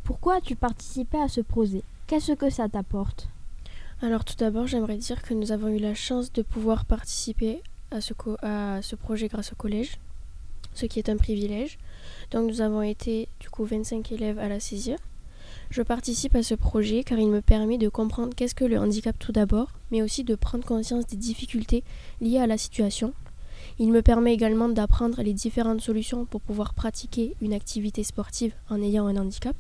Pourquoi 0.05 0.37
as-tu 0.37 0.55
participé 0.55 1.19
à 1.19 1.29
ce 1.29 1.41
projet? 1.41 1.83
Qu'est-ce 2.07 2.33
que 2.33 2.51
ça 2.51 2.69
t'apporte? 2.69 3.29
Alors 4.03 4.25
tout 4.25 4.35
d'abord, 4.37 4.67
j'aimerais 4.67 4.99
dire 4.99 5.23
que 5.23 5.33
nous 5.33 5.51
avons 5.51 5.69
eu 5.69 5.79
la 5.79 5.95
chance 5.95 6.31
de 6.33 6.43
pouvoir 6.43 6.85
participer 6.85 7.63
à 7.91 8.03
ce, 8.03 8.13
co- 8.13 8.37
à 8.43 8.81
ce 8.83 8.97
projet 8.97 9.29
grâce 9.29 9.53
au 9.53 9.57
collège, 9.57 9.99
ce 10.75 10.85
qui 10.85 10.99
est 10.99 11.09
un 11.09 11.17
privilège. 11.17 11.79
Donc 12.33 12.51
nous 12.51 12.61
avons 12.61 12.83
été 12.83 13.29
du 13.41 13.49
coup 13.49 13.65
25 13.65 14.13
élèves 14.13 14.39
à 14.39 14.49
la 14.49 14.61
saisir. 14.61 14.99
Je 15.71 15.81
participe 15.81 16.35
à 16.35 16.43
ce 16.43 16.55
projet 16.55 17.03
car 17.03 17.19
il 17.19 17.31
me 17.31 17.41
permet 17.41 17.79
de 17.79 17.89
comprendre 17.89 18.35
qu'est-ce 18.37 18.55
que 18.55 18.65
le 18.67 18.79
handicap 18.79 19.17
tout 19.19 19.33
d'abord, 19.33 19.69
mais 19.91 20.03
aussi 20.03 20.23
de 20.23 20.35
prendre 20.35 20.65
conscience 20.67 21.07
des 21.07 21.17
difficultés 21.17 21.83
liées 22.21 22.39
à 22.41 22.47
la 22.47 22.59
situation. 22.59 23.15
Il 23.79 23.91
me 23.91 24.03
permet 24.03 24.33
également 24.33 24.69
d'apprendre 24.69 25.21
les 25.23 25.33
différentes 25.33 25.81
solutions 25.81 26.27
pour 26.27 26.41
pouvoir 26.41 26.75
pratiquer 26.75 27.35
une 27.41 27.53
activité 27.53 28.05
sportive 28.05 28.55
en 28.71 28.81
ayant 28.81 29.07
un 29.07 29.17
handicap. 29.17 29.57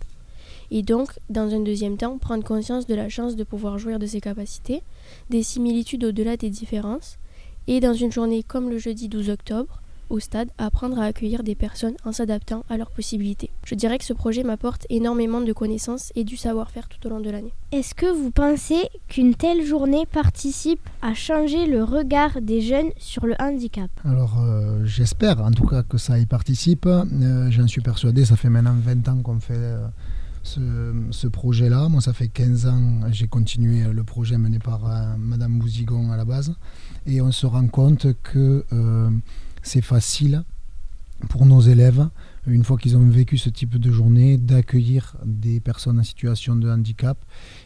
et 0.70 0.82
donc, 0.82 1.10
dans 1.30 1.52
un 1.54 1.60
deuxième 1.60 1.96
temps, 1.96 2.18
prendre 2.18 2.44
conscience 2.44 2.86
de 2.86 2.94
la 2.94 3.08
chance 3.08 3.34
de 3.34 3.44
pouvoir 3.44 3.78
jouir 3.78 3.98
de 3.98 4.06
ses 4.06 4.20
capacités, 4.20 4.82
des 5.30 5.42
similitudes 5.42 6.04
au-delà 6.04 6.36
des 6.36 6.50
différences, 6.50 7.18
et 7.66 7.80
dans 7.80 7.94
une 7.94 8.12
journée 8.12 8.42
comme 8.42 8.70
le 8.70 8.78
jeudi 8.78 9.08
12 9.08 9.30
octobre, 9.30 9.80
au 10.14 10.20
stade, 10.20 10.48
apprendre 10.58 10.98
à 10.98 11.04
accueillir 11.04 11.42
des 11.42 11.54
personnes 11.54 11.94
en 12.04 12.12
s'adaptant 12.12 12.64
à 12.70 12.76
leurs 12.76 12.90
possibilités. 12.90 13.50
Je 13.64 13.74
dirais 13.74 13.98
que 13.98 14.04
ce 14.04 14.12
projet 14.12 14.44
m'apporte 14.44 14.86
énormément 14.88 15.40
de 15.40 15.52
connaissances 15.52 16.12
et 16.14 16.24
du 16.24 16.36
savoir-faire 16.36 16.88
tout 16.88 17.06
au 17.06 17.10
long 17.10 17.20
de 17.20 17.30
l'année. 17.30 17.52
Est-ce 17.72 17.94
que 17.94 18.06
vous 18.06 18.30
pensez 18.30 18.88
qu'une 19.08 19.34
telle 19.34 19.64
journée 19.64 20.06
participe 20.06 20.80
à 21.02 21.14
changer 21.14 21.66
le 21.66 21.82
regard 21.82 22.40
des 22.40 22.60
jeunes 22.60 22.90
sur 22.96 23.26
le 23.26 23.34
handicap? 23.40 23.90
Alors 24.04 24.40
euh, 24.40 24.84
j'espère 24.84 25.40
en 25.42 25.50
tout 25.50 25.66
cas 25.66 25.82
que 25.82 25.98
ça 25.98 26.18
y 26.18 26.26
participe. 26.26 26.86
Euh, 26.86 27.50
J'en 27.50 27.66
suis 27.66 27.82
persuadé, 27.82 28.24
ça 28.24 28.36
fait 28.36 28.48
maintenant 28.50 28.76
20 28.76 29.08
ans 29.08 29.22
qu'on 29.22 29.40
fait... 29.40 29.54
Euh, 29.54 29.86
ce, 30.44 31.26
projet-là. 31.26 31.88
Moi, 31.88 32.00
ça 32.00 32.12
fait 32.12 32.28
15 32.28 32.66
ans, 32.66 33.00
j'ai 33.10 33.26
continué 33.26 33.84
le 33.92 34.04
projet 34.04 34.38
mené 34.38 34.58
par 34.58 34.86
euh, 34.86 35.16
Madame 35.18 35.58
Bouzigon 35.58 36.12
à 36.12 36.16
la 36.16 36.24
base. 36.24 36.54
Et 37.06 37.20
on 37.20 37.32
se 37.32 37.46
rend 37.46 37.66
compte 37.66 38.06
que 38.22 38.64
euh, 38.72 39.10
c'est 39.64 39.82
facile 39.82 40.44
pour 41.28 41.46
nos 41.46 41.60
élèves, 41.60 42.08
une 42.46 42.64
fois 42.64 42.76
qu'ils 42.76 42.96
ont 42.96 43.08
vécu 43.08 43.38
ce 43.38 43.48
type 43.48 43.78
de 43.78 43.90
journée, 43.90 44.36
d'accueillir 44.36 45.16
des 45.24 45.58
personnes 45.58 45.98
en 45.98 46.02
situation 46.02 46.54
de 46.54 46.70
handicap 46.70 47.18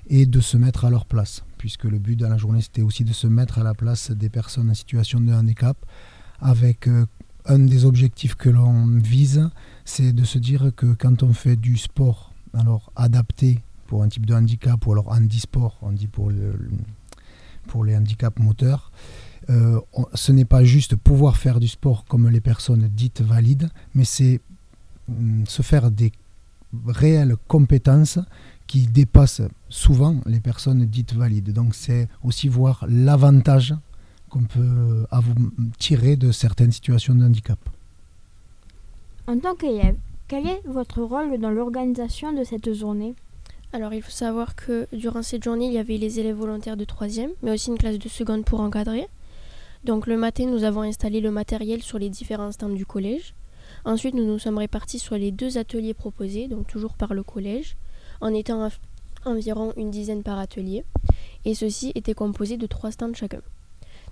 et 0.06 0.24
de 0.24 0.40
se 0.40 0.56
mettre 0.56 0.84
à 0.84 0.90
leur 0.90 1.06
place. 1.06 1.44
Puisque 1.58 1.84
le 1.84 1.98
but 1.98 2.16
de 2.16 2.26
la 2.26 2.36
journée, 2.36 2.62
c'était 2.62 2.82
aussi 2.82 3.04
de 3.04 3.12
se 3.12 3.26
mettre 3.26 3.58
à 3.58 3.64
la 3.64 3.74
place 3.74 4.12
des 4.12 4.28
personnes 4.28 4.70
en 4.70 4.74
situation 4.74 5.20
de 5.20 5.32
handicap 5.32 5.76
avec 6.40 6.86
euh, 6.86 7.04
un 7.46 7.58
des 7.58 7.84
objectifs 7.84 8.36
que 8.36 8.48
l'on 8.48 8.86
vise, 8.86 9.50
c'est 9.84 10.12
de 10.12 10.24
se 10.24 10.38
dire 10.38 10.70
que 10.76 10.94
quand 10.94 11.22
on 11.22 11.32
fait 11.32 11.56
du 11.56 11.76
sport 11.76 12.32
alors 12.54 12.92
adapté 12.94 13.60
pour 13.86 14.02
un 14.02 14.08
type 14.08 14.26
de 14.26 14.34
handicap 14.34 14.86
ou 14.86 14.92
alors 14.92 15.10
handisport, 15.10 15.78
on 15.82 15.92
dit 15.92 16.06
pour, 16.06 16.30
pour 17.66 17.84
les 17.84 17.96
handicaps 17.96 18.38
moteurs. 18.38 18.92
Euh, 19.50 19.80
ce 20.14 20.32
n'est 20.32 20.44
pas 20.44 20.62
juste 20.64 20.96
pouvoir 20.96 21.36
faire 21.36 21.58
du 21.58 21.68
sport 21.68 22.04
comme 22.04 22.28
les 22.28 22.40
personnes 22.40 22.88
dites 22.92 23.22
valides, 23.22 23.70
mais 23.94 24.04
c'est 24.04 24.40
mm, 25.08 25.44
se 25.46 25.62
faire 25.62 25.90
des 25.90 26.12
réelles 26.86 27.36
compétences 27.46 28.18
qui 28.66 28.86
dépassent 28.86 29.42
souvent 29.70 30.16
les 30.26 30.40
personnes 30.40 30.84
dites 30.84 31.14
valides. 31.14 31.52
Donc 31.52 31.74
c'est 31.74 32.08
aussi 32.22 32.48
voir 32.48 32.84
l'avantage 32.88 33.74
qu'on 34.28 34.44
peut 34.44 35.06
tirer 35.78 36.16
de 36.16 36.30
certaines 36.32 36.72
situations 36.72 37.14
de 37.14 37.24
handicap. 37.24 37.58
En 39.26 39.38
tant 39.38 39.54
qu'élève, 39.54 39.96
quel 40.28 40.46
est 40.46 40.60
votre 40.66 41.00
rôle 41.02 41.38
dans 41.38 41.50
l'organisation 41.50 42.34
de 42.34 42.44
cette 42.44 42.74
journée? 42.74 43.14
Alors 43.72 43.94
il 43.94 44.02
faut 44.02 44.10
savoir 44.10 44.54
que 44.54 44.86
durant 44.92 45.22
cette 45.22 45.44
journée, 45.44 45.66
il 45.66 45.72
y 45.72 45.78
avait 45.78 45.96
les 45.96 46.20
élèves 46.20 46.36
volontaires 46.36 46.76
de 46.76 46.84
3e, 46.84 47.30
mais 47.42 47.52
aussi 47.52 47.70
une 47.70 47.78
classe 47.78 47.98
de 47.98 48.08
seconde 48.08 48.44
pour 48.44 48.60
encadrer. 48.60 49.06
Donc 49.84 50.06
le 50.06 50.16
matin, 50.16 50.46
nous 50.46 50.64
avons 50.64 50.82
installé 50.82 51.20
le 51.20 51.30
matériel 51.30 51.82
sur 51.82 51.98
les 51.98 52.10
différents 52.10 52.52
stands 52.52 52.68
du 52.68 52.86
collège. 52.86 53.34
Ensuite, 53.84 54.14
nous 54.14 54.24
nous 54.24 54.38
sommes 54.38 54.58
répartis 54.58 54.98
sur 54.98 55.16
les 55.16 55.30
deux 55.30 55.58
ateliers 55.58 55.94
proposés, 55.94 56.48
donc 56.48 56.66
toujours 56.66 56.94
par 56.94 57.14
le 57.14 57.22
collège, 57.22 57.76
en 58.20 58.34
étant 58.34 58.68
environ 59.24 59.72
une 59.76 59.90
dizaine 59.90 60.22
par 60.22 60.38
atelier. 60.38 60.84
Et 61.44 61.54
ceux-ci 61.54 61.92
étaient 61.94 62.14
composés 62.14 62.56
de 62.56 62.66
trois 62.66 62.90
stands 62.90 63.14
chacun. 63.14 63.40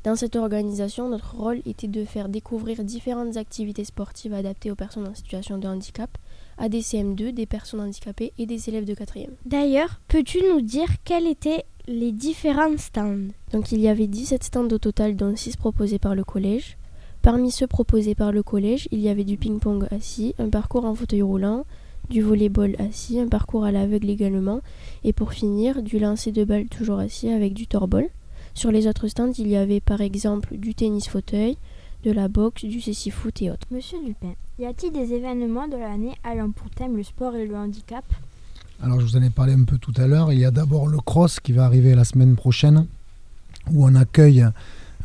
Dans 0.04 0.14
cette 0.14 0.36
organisation, 0.36 1.08
notre 1.08 1.34
rôle 1.34 1.62
était 1.66 1.88
de 1.88 2.04
faire 2.04 2.28
découvrir 2.28 2.84
différentes 2.84 3.36
activités 3.36 3.84
sportives 3.84 4.34
adaptées 4.34 4.70
aux 4.70 4.76
personnes 4.76 5.08
en 5.08 5.14
situation 5.14 5.58
de 5.58 5.66
handicap 5.66 6.16
à 6.58 6.68
des 6.68 6.80
CM2, 6.80 7.32
des 7.32 7.46
personnes 7.46 7.80
handicapées 7.80 8.32
et 8.38 8.46
des 8.46 8.68
élèves 8.68 8.84
de 8.84 8.94
4e. 8.94 9.30
D'ailleurs, 9.46 10.00
peux-tu 10.06 10.38
nous 10.48 10.60
dire 10.60 10.88
quels 11.04 11.26
étaient 11.26 11.64
les 11.88 12.10
différents 12.10 12.76
stands 12.78 13.28
Donc 13.52 13.70
il 13.70 13.80
y 13.80 13.88
avait 13.88 14.08
17 14.08 14.42
stands 14.42 14.68
au 14.68 14.78
total, 14.78 15.14
dont 15.16 15.36
6 15.36 15.56
proposés 15.56 15.98
par 15.98 16.14
le 16.14 16.24
collège. 16.24 16.76
Parmi 17.22 17.50
ceux 17.50 17.66
proposés 17.66 18.14
par 18.14 18.32
le 18.32 18.42
collège, 18.42 18.88
il 18.90 19.00
y 19.00 19.08
avait 19.08 19.24
du 19.24 19.36
ping-pong 19.36 19.86
assis, 19.90 20.34
un 20.38 20.48
parcours 20.48 20.84
en 20.84 20.94
fauteuil 20.94 21.22
roulant, 21.22 21.64
du 22.10 22.22
volleyball 22.22 22.76
assis, 22.78 23.18
un 23.20 23.28
parcours 23.28 23.64
à 23.64 23.72
l'aveugle 23.72 24.10
également, 24.10 24.60
et 25.04 25.12
pour 25.12 25.32
finir, 25.32 25.82
du 25.82 25.98
lancer 25.98 26.32
de 26.32 26.44
balles 26.44 26.68
toujours 26.68 26.98
assis 26.98 27.30
avec 27.30 27.52
du 27.54 27.66
torbol. 27.66 28.08
Sur 28.54 28.70
les 28.70 28.86
autres 28.86 29.08
stands, 29.08 29.32
il 29.32 29.48
y 29.48 29.56
avait 29.56 29.80
par 29.80 30.00
exemple 30.00 30.56
du 30.56 30.74
tennis 30.74 31.08
fauteuil, 31.08 31.56
de 32.04 32.12
la 32.12 32.28
boxe, 32.28 32.64
du 32.64 32.80
cécifoot 32.80 33.42
et 33.42 33.50
autres. 33.50 33.66
Monsieur 33.70 33.98
Dupin, 34.04 34.34
y 34.58 34.64
a-t-il 34.64 34.92
des 34.92 35.12
événements 35.12 35.66
de 35.66 35.76
l'année 35.76 36.14
allant 36.22 36.50
pour 36.50 36.70
thème 36.70 36.96
le 36.96 37.02
sport 37.02 37.34
et 37.34 37.46
le 37.46 37.56
handicap? 37.56 38.04
Alors 38.82 39.00
je 39.00 39.06
vous 39.06 39.16
en 39.16 39.22
ai 39.22 39.30
parlé 39.30 39.54
un 39.54 39.64
peu 39.64 39.78
tout 39.78 39.94
à 39.96 40.06
l'heure. 40.06 40.32
Il 40.32 40.38
y 40.38 40.44
a 40.44 40.50
d'abord 40.50 40.86
le 40.86 40.98
cross 40.98 41.40
qui 41.40 41.52
va 41.52 41.64
arriver 41.64 41.94
la 41.94 42.04
semaine 42.04 42.36
prochaine, 42.36 42.86
où 43.72 43.86
on 43.86 43.94
accueille 43.94 44.46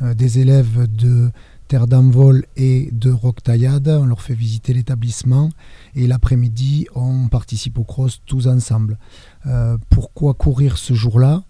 euh, 0.02 0.14
des 0.14 0.40
élèves 0.40 0.88
de 0.94 1.30
Terre 1.70 1.88
d'Envol 1.88 2.46
et 2.58 2.90
de 2.92 3.10
Rock 3.12 3.42
Taillade. 3.42 3.88
On 3.88 4.06
leur 4.06 4.22
fait 4.22 4.34
visiter 4.34 4.74
l'établissement 4.74 5.50
et 5.96 6.06
l'après-midi, 6.06 6.88
on 6.96 7.30
participe 7.30 7.80
au 7.80 7.86
cross 7.86 8.22
tous 8.26 8.48
ensemble. 8.48 8.98
Euh, 9.46 9.78
pourquoi 9.90 10.34
courir 10.34 10.78
ce 10.78 10.94
jour-là? 10.94 11.44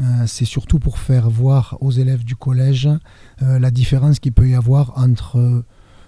Euh, 0.00 0.02
c'est 0.26 0.44
surtout 0.44 0.80
pour 0.80 0.98
faire 0.98 1.30
voir 1.30 1.78
aux 1.80 1.92
élèves 1.92 2.24
du 2.24 2.34
collège 2.36 2.88
la 3.40 3.70
différence 3.70 4.18
qu'il 4.18 4.32
peut 4.32 4.48
y 4.48 4.54
avoir 4.54 4.98
entre 4.98 5.64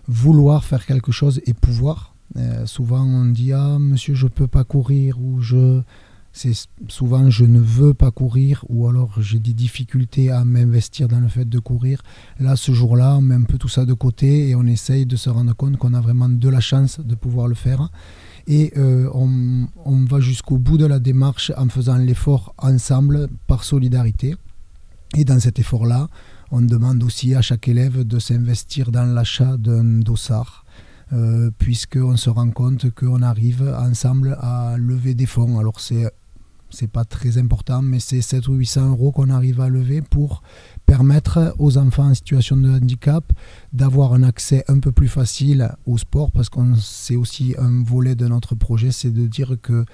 vouloir 0.07 0.65
faire 0.65 0.85
quelque 0.85 1.13
chose 1.13 1.41
et 1.47 1.55
pouvoir. 1.55 2.12
Euh, 2.37 2.67
souvent 2.67 3.05
on 3.05 3.27
dit 3.27 3.53
ah 3.53 3.79
monsieur 3.79 4.15
je 4.15 4.27
peux 4.27 4.47
pas 4.47 4.65
courir 4.65 5.21
ou 5.21 5.41
je 5.41 5.83
c'est 6.33 6.53
souvent 6.89 7.29
je 7.29 7.45
ne 7.45 7.61
veux 7.61 7.93
pas 7.93 8.11
courir 8.11 8.65
ou 8.71 8.89
alors 8.89 9.21
j'ai 9.21 9.39
des 9.39 9.53
difficultés 9.53 10.31
à 10.31 10.45
m'investir 10.47 11.09
dans 11.09 11.21
le 11.21 11.29
fait 11.29 11.45
de 11.45 11.59
courir. 11.59 12.03
Là 12.41 12.57
ce 12.57 12.73
jour-là 12.73 13.17
on 13.19 13.23
met 13.23 13.35
un 13.35 13.43
peu 13.43 13.59
tout 13.59 13.69
ça 13.69 13.85
de 13.85 13.93
côté 13.93 14.49
et 14.49 14.55
on 14.55 14.65
essaye 14.65 15.05
de 15.05 15.17
se 15.17 15.29
rendre 15.29 15.55
compte 15.55 15.77
qu'on 15.77 15.93
a 15.93 16.01
vraiment 16.01 16.29
de 16.29 16.49
la 16.49 16.61
chance 16.61 17.01
de 17.01 17.15
pouvoir 17.15 17.49
le 17.49 17.55
faire 17.55 17.91
et 18.47 18.73
euh, 18.77 19.09
on, 19.15 20.05
va 20.05 20.21
jusqu'au 20.21 20.59
bout 20.59 20.79
de 20.79 20.87
la 20.87 20.99
démarche 20.99 21.53
en 21.57 21.69
faisant 21.69 21.97
l'effort 21.97 22.55
ensemble 22.59 23.29
par 23.47 23.65
solidarité. 23.65 24.35
Et 25.17 25.25
dans 25.25 25.39
cet 25.39 25.59
effort-là, 25.59 26.09
on 26.51 26.61
demande 26.61 27.03
aussi 27.03 27.35
à 27.35 27.43
chaque 27.43 27.69
élève 27.69 28.05
de 28.05 28.19
s'investir 28.19 28.91
dans 28.91 29.05
l'achat 29.05 29.57
d'un 29.57 30.01
dossard, 30.01 30.62
euh, 31.13 31.51
puisqu'on 31.59 32.17
se 32.17 32.31
rend 32.31 32.51
compte 32.51 32.91
qu'on 32.91 33.23
arrive 33.23 33.63
ensemble 33.79 34.37
à 34.41 34.77
lever 34.79 35.15
des 35.15 35.27
fonds. 35.27 35.59
Alors 35.59 35.81
c'est 35.81 36.11
c'est 36.75 36.91
pas 36.91 37.05
très 37.05 37.37
important, 37.37 37.83
mais 37.83 38.01
c'est 38.01 38.23
7 38.23 38.49
ou 38.49 38.55
800 38.55 38.91
euros 38.91 39.13
qu'on 39.13 39.29
arrive 39.29 39.61
à 39.61 39.69
lever 39.69 40.01
pour 40.01 40.43
permettre 40.87 41.55
aux 41.59 41.77
enfants 41.77 42.09
en 42.09 42.15
situation 42.15 42.57
de 42.57 42.71
handicap 42.71 43.31
d'avoir 43.75 44.15
un 44.15 44.23
accès 44.23 44.65
un 44.69 44.79
peu 44.79 44.91
plus 44.91 45.09
facile 45.09 45.71
au 45.87 45.99
sport, 45.99 46.31
parce 46.31 46.49
qu'on 46.49 46.75
c'est 46.77 47.17
aussi 47.17 47.55
un 47.59 47.83
volet 47.83 48.15
de 48.15 48.27
notre 48.27 48.55
projet, 48.55 48.91
c'est 48.91 49.11
de 49.11 49.27
dire 49.27 49.57
que 49.61 49.85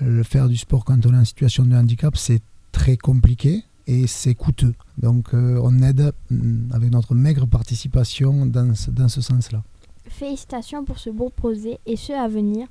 le 0.00 0.22
faire 0.22 0.48
du 0.48 0.56
sport 0.56 0.84
quand 0.84 1.06
on 1.06 1.14
est 1.14 1.18
en 1.18 1.24
situation 1.24 1.64
de 1.64 1.76
handicap, 1.76 2.16
c'est 2.16 2.42
très 2.72 2.96
compliqué 2.96 3.62
et 3.86 4.06
c'est 4.06 4.34
coûteux. 4.34 4.74
Donc 4.98 5.34
euh, 5.34 5.60
on 5.62 5.82
aide 5.82 6.12
mm, 6.30 6.72
avec 6.72 6.90
notre 6.90 7.14
maigre 7.14 7.46
participation 7.46 8.46
dans 8.46 8.72
dans 8.92 9.08
ce 9.08 9.20
sens-là. 9.20 9.62
Félicitations 10.08 10.84
pour 10.84 10.98
ce 10.98 11.10
beau 11.10 11.28
projet 11.30 11.78
et 11.86 11.96
ce 11.96 12.12
à 12.12 12.28
venir. 12.28 12.66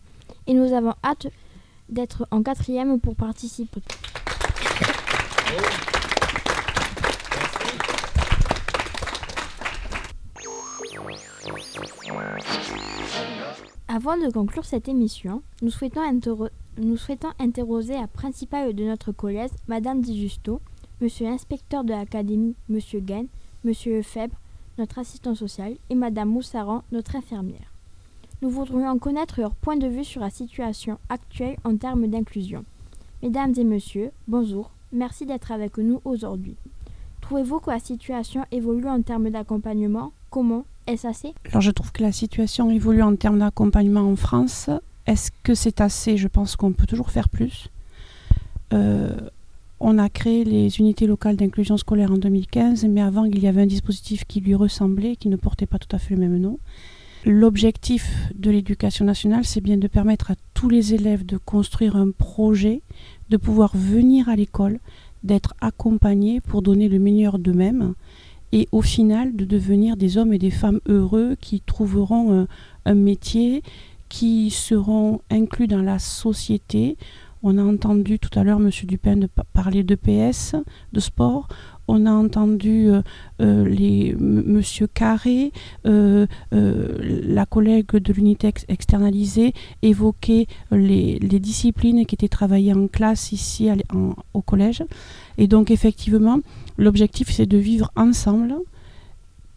Et 0.47 0.54
nous 0.54 0.73
avons 0.73 0.93
hâte 1.04 1.28
d'être 1.89 2.28
en 2.32 2.43
quatrième 2.43 3.00
pour 3.00 3.15
participer. 3.15 3.82
Avant 13.88 14.17
de 14.17 14.32
conclure 14.32 14.65
cette 14.65 14.89
émission, 14.89 15.41
nous 15.62 15.71
souhaitons, 15.71 16.02
nous 16.78 16.97
souhaitons 16.97 17.30
interroger 17.39 17.93
la 17.93 18.08
principale 18.08 18.73
de 18.73 18.84
notre 18.84 19.12
collège, 19.12 19.50
Madame 19.67 20.02
Di 20.02 20.21
Justo, 20.21 20.62
Monsieur 21.02 21.28
l'inspecteur 21.28 21.84
de 21.84 21.91
l'académie, 21.91 22.56
Monsieur 22.69 23.00
Gain, 23.00 23.26
Monsieur 23.63 23.97
Lefebvre, 23.97 24.36
notre 24.78 25.00
assistant 25.00 25.36
social, 25.36 25.74
et 25.90 25.96
Madame 25.96 26.30
Moussaran, 26.30 26.84
notre 26.92 27.16
infirmière. 27.16 27.74
Nous 28.42 28.50
voudrions 28.50 29.00
connaître 29.00 29.40
leur 29.40 29.56
point 29.56 29.78
de 29.78 29.88
vue 29.88 30.04
sur 30.04 30.22
la 30.22 30.30
situation 30.30 31.00
actuelle 31.10 31.58
en 31.63 31.76
termes 31.76 32.08
d'inclusion. 32.08 32.66
Mesdames 33.24 33.54
et 33.58 33.63
messieurs, 33.63 34.12
bonjour, 34.28 34.72
merci 34.92 35.26
d'être 35.26 35.52
avec 35.52 35.78
nous 35.78 36.02
aujourd'hui. 36.06 36.56
Trouvez-vous 37.22 37.60
que 37.60 37.72
la 37.72 37.80
situation 37.80 38.46
évolue 38.52 38.88
en 38.88 39.02
termes 39.02 39.30
d'accompagnement? 39.30 40.13
Comment? 40.30 40.66
Est-ce 40.86 41.08
assez 41.08 41.34
Alors 41.50 41.62
je 41.62 41.72
trouve 41.72 41.92
que 41.92 42.04
la 42.04 42.12
situation 42.12 42.70
évolue 42.70 43.02
en 43.02 43.16
termes 43.16 43.40
d'accompagnement 43.40 44.10
en 44.10 44.16
France. 44.16 44.70
Est-ce 45.06 45.32
que 45.44 45.54
c'est 45.54 45.82
assez? 45.82 46.16
Je 46.16 46.28
pense 46.28 46.56
qu'on 46.56 46.72
peut 46.72 46.86
toujours 46.86 47.12
faire 47.12 47.28
plus. 47.28 47.70
Euh, 48.72 49.30
on 49.80 49.98
a 49.98 50.10
créé 50.10 50.44
les 50.44 50.80
unités 50.80 51.08
locales 51.08 51.36
d'inclusion 51.36 51.78
scolaire 51.78 52.12
en 52.12 52.18
2015, 52.18 52.86
mais 52.86 53.02
avant 53.02 53.26
il 53.26 53.40
y 53.40 53.48
avait 53.48 53.62
un 53.62 53.68
dispositif 53.68 54.26
qui 54.26 54.42
lui 54.42 54.56
ressemblait, 54.56 55.16
qui 55.16 55.30
ne 55.30 55.36
portait 55.36 55.66
pas 55.66 55.80
tout 55.80 55.96
à 55.96 56.00
fait 56.00 56.16
le 56.16 56.22
même 56.22 56.38
nom. 56.38 56.60
l'objectif 57.26 58.30
de 58.36 58.52
l'éducation 58.52 59.04
nationale, 59.04 59.44
c'est 59.44 59.60
bien 59.60 59.78
de 59.78 59.88
permettre 59.88 60.32
à 60.32 60.36
tous 60.54 60.70
les 60.70 60.94
élèves 60.94 61.26
de 61.26 61.38
construire 61.38 61.96
un 61.96 62.12
projet, 62.12 62.82
de 63.30 63.38
pouvoir 63.38 63.76
venir 63.76 64.30
à 64.30 64.36
l'école, 64.36 64.80
d'être 65.24 65.54
accompagnés 65.60 66.40
pour 66.40 66.62
donner 66.62 66.88
le 66.88 67.00
meilleur 67.00 67.38
d'eux-mêmes 67.38 67.96
et 68.54 68.70
au 68.72 68.82
final 68.82 69.36
de 69.36 69.46
devenir 69.46 69.98
des 69.98 70.18
hommes 70.18 70.34
et 70.34 70.38
des 70.38 70.52
femmes 70.52 70.80
heureux 70.88 71.36
qui 71.42 71.60
trouveront 71.62 72.34
un, 72.34 72.48
un 72.86 72.94
métier, 72.94 73.62
qui 74.10 74.50
seront 74.52 75.20
inclus 75.30 75.68
dans 75.68 75.82
la 75.82 76.00
société. 76.00 76.98
On 77.43 77.58
a 77.58 77.63
entendu 77.63 78.19
tout 78.19 78.38
à 78.38 78.43
l'heure 78.43 78.60
M. 78.60 78.69
Dupin 78.84 79.15
de 79.15 79.30
parler 79.54 79.84
de 79.84 79.95
PS, 79.95 80.56
de 80.93 81.00
sport. 81.00 81.47
On 81.88 82.06
a 82.06 82.12
entendu 82.12 82.89
euh, 82.89 83.02
euh, 83.41 83.65
M. 83.65 84.62
Carré, 84.93 85.54
euh, 85.86 86.26
la 86.52 87.45
collègue 87.45 87.91
de 87.91 88.12
l'unité 88.12 88.52
externalisée, 88.67 89.54
évoquer 89.82 90.47
les, 90.71 91.19
disciplines 91.39 92.06
qui 92.06 92.15
étaient 92.15 92.28
travaillées 92.28 92.73
en 92.73 92.88
classe 92.88 93.32
ici 93.32 93.69
au 94.34 94.41
collège. 94.41 94.84
Et 95.38 95.47
donc 95.47 95.71
effectivement, 95.71 96.39
l'objectif 96.78 97.32
c'est 97.32 97.45
de 97.45 97.58
vivre 97.58 97.91
ensemble 97.95 98.56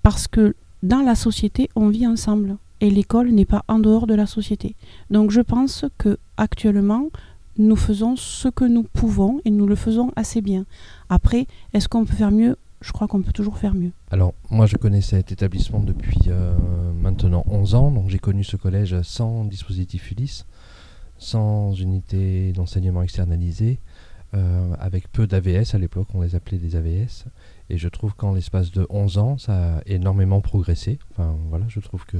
parce 0.02 0.28
que 0.28 0.54
dans 0.82 1.00
la 1.00 1.14
société, 1.14 1.68
on 1.74 1.88
vit 1.88 2.06
ensemble 2.06 2.56
et 2.80 2.90
l'école 2.90 3.30
n'est 3.30 3.44
pas 3.44 3.64
en 3.68 3.78
dehors 3.78 4.06
de 4.06 4.14
la 4.14 4.26
société. 4.26 4.74
Donc 5.10 5.30
je 5.30 5.40
pense 5.40 5.84
que 5.98 6.18
actuellement, 6.36 7.08
nous 7.60 7.76
faisons 7.76 8.16
ce 8.16 8.48
que 8.48 8.64
nous 8.64 8.82
pouvons 8.82 9.40
et 9.44 9.50
nous 9.50 9.66
le 9.66 9.76
faisons 9.76 10.10
assez 10.16 10.40
bien. 10.40 10.64
Après, 11.08 11.46
est-ce 11.72 11.88
qu'on 11.88 12.04
peut 12.04 12.16
faire 12.16 12.30
mieux? 12.32 12.56
Je 12.80 12.92
crois 12.92 13.06
qu'on 13.06 13.20
peut 13.20 13.32
toujours 13.32 13.58
faire 13.58 13.74
mieux. 13.74 13.92
Alors, 14.10 14.32
moi, 14.48 14.64
je 14.64 14.76
connais 14.76 15.02
cet 15.02 15.32
établissement 15.32 15.80
depuis 15.80 16.18
euh, 16.28 16.54
maintenant 16.94 17.44
11 17.46 17.74
ans, 17.74 17.90
donc 17.90 18.08
j'ai 18.08 18.18
connu 18.18 18.42
ce 18.42 18.56
collège 18.56 19.00
sans 19.02 19.44
dispositif 19.44 20.10
Ulysse, 20.10 20.46
sans 21.18 21.74
unité 21.74 22.52
d'enseignement 22.52 23.02
externalisé, 23.02 23.78
euh, 24.32 24.74
avec 24.78 25.12
peu 25.12 25.26
d'AVS, 25.26 25.74
à 25.74 25.78
l'époque 25.78 26.08
on 26.14 26.22
les 26.22 26.36
appelait 26.36 26.58
des 26.58 26.76
AVS, 26.76 27.26
et 27.68 27.76
je 27.76 27.88
trouve 27.88 28.14
qu'en 28.14 28.32
l'espace 28.32 28.70
de 28.70 28.86
11 28.88 29.18
ans, 29.18 29.38
ça 29.38 29.76
a 29.76 29.82
énormément 29.86 30.40
progressé. 30.40 30.98
Enfin, 31.10 31.36
voilà, 31.50 31.66
je 31.68 31.80
trouve 31.80 32.06
que 32.06 32.16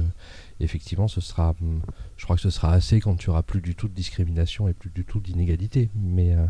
effectivement, 0.63 1.07
ce 1.07 1.21
sera, 1.21 1.55
hum, 1.61 1.81
je 2.17 2.23
crois 2.23 2.35
que 2.35 2.41
ce 2.41 2.49
sera 2.49 2.71
assez 2.73 2.99
quand 2.99 3.15
tu 3.15 3.29
auras 3.29 3.43
plus 3.43 3.61
du 3.61 3.75
tout 3.75 3.87
de 3.87 3.93
discrimination 3.93 4.67
et 4.67 4.73
plus 4.73 4.89
du 4.89 5.05
tout 5.05 5.19
d'inégalité. 5.19 5.89
Mais 5.95 6.33
euh, 6.33 6.45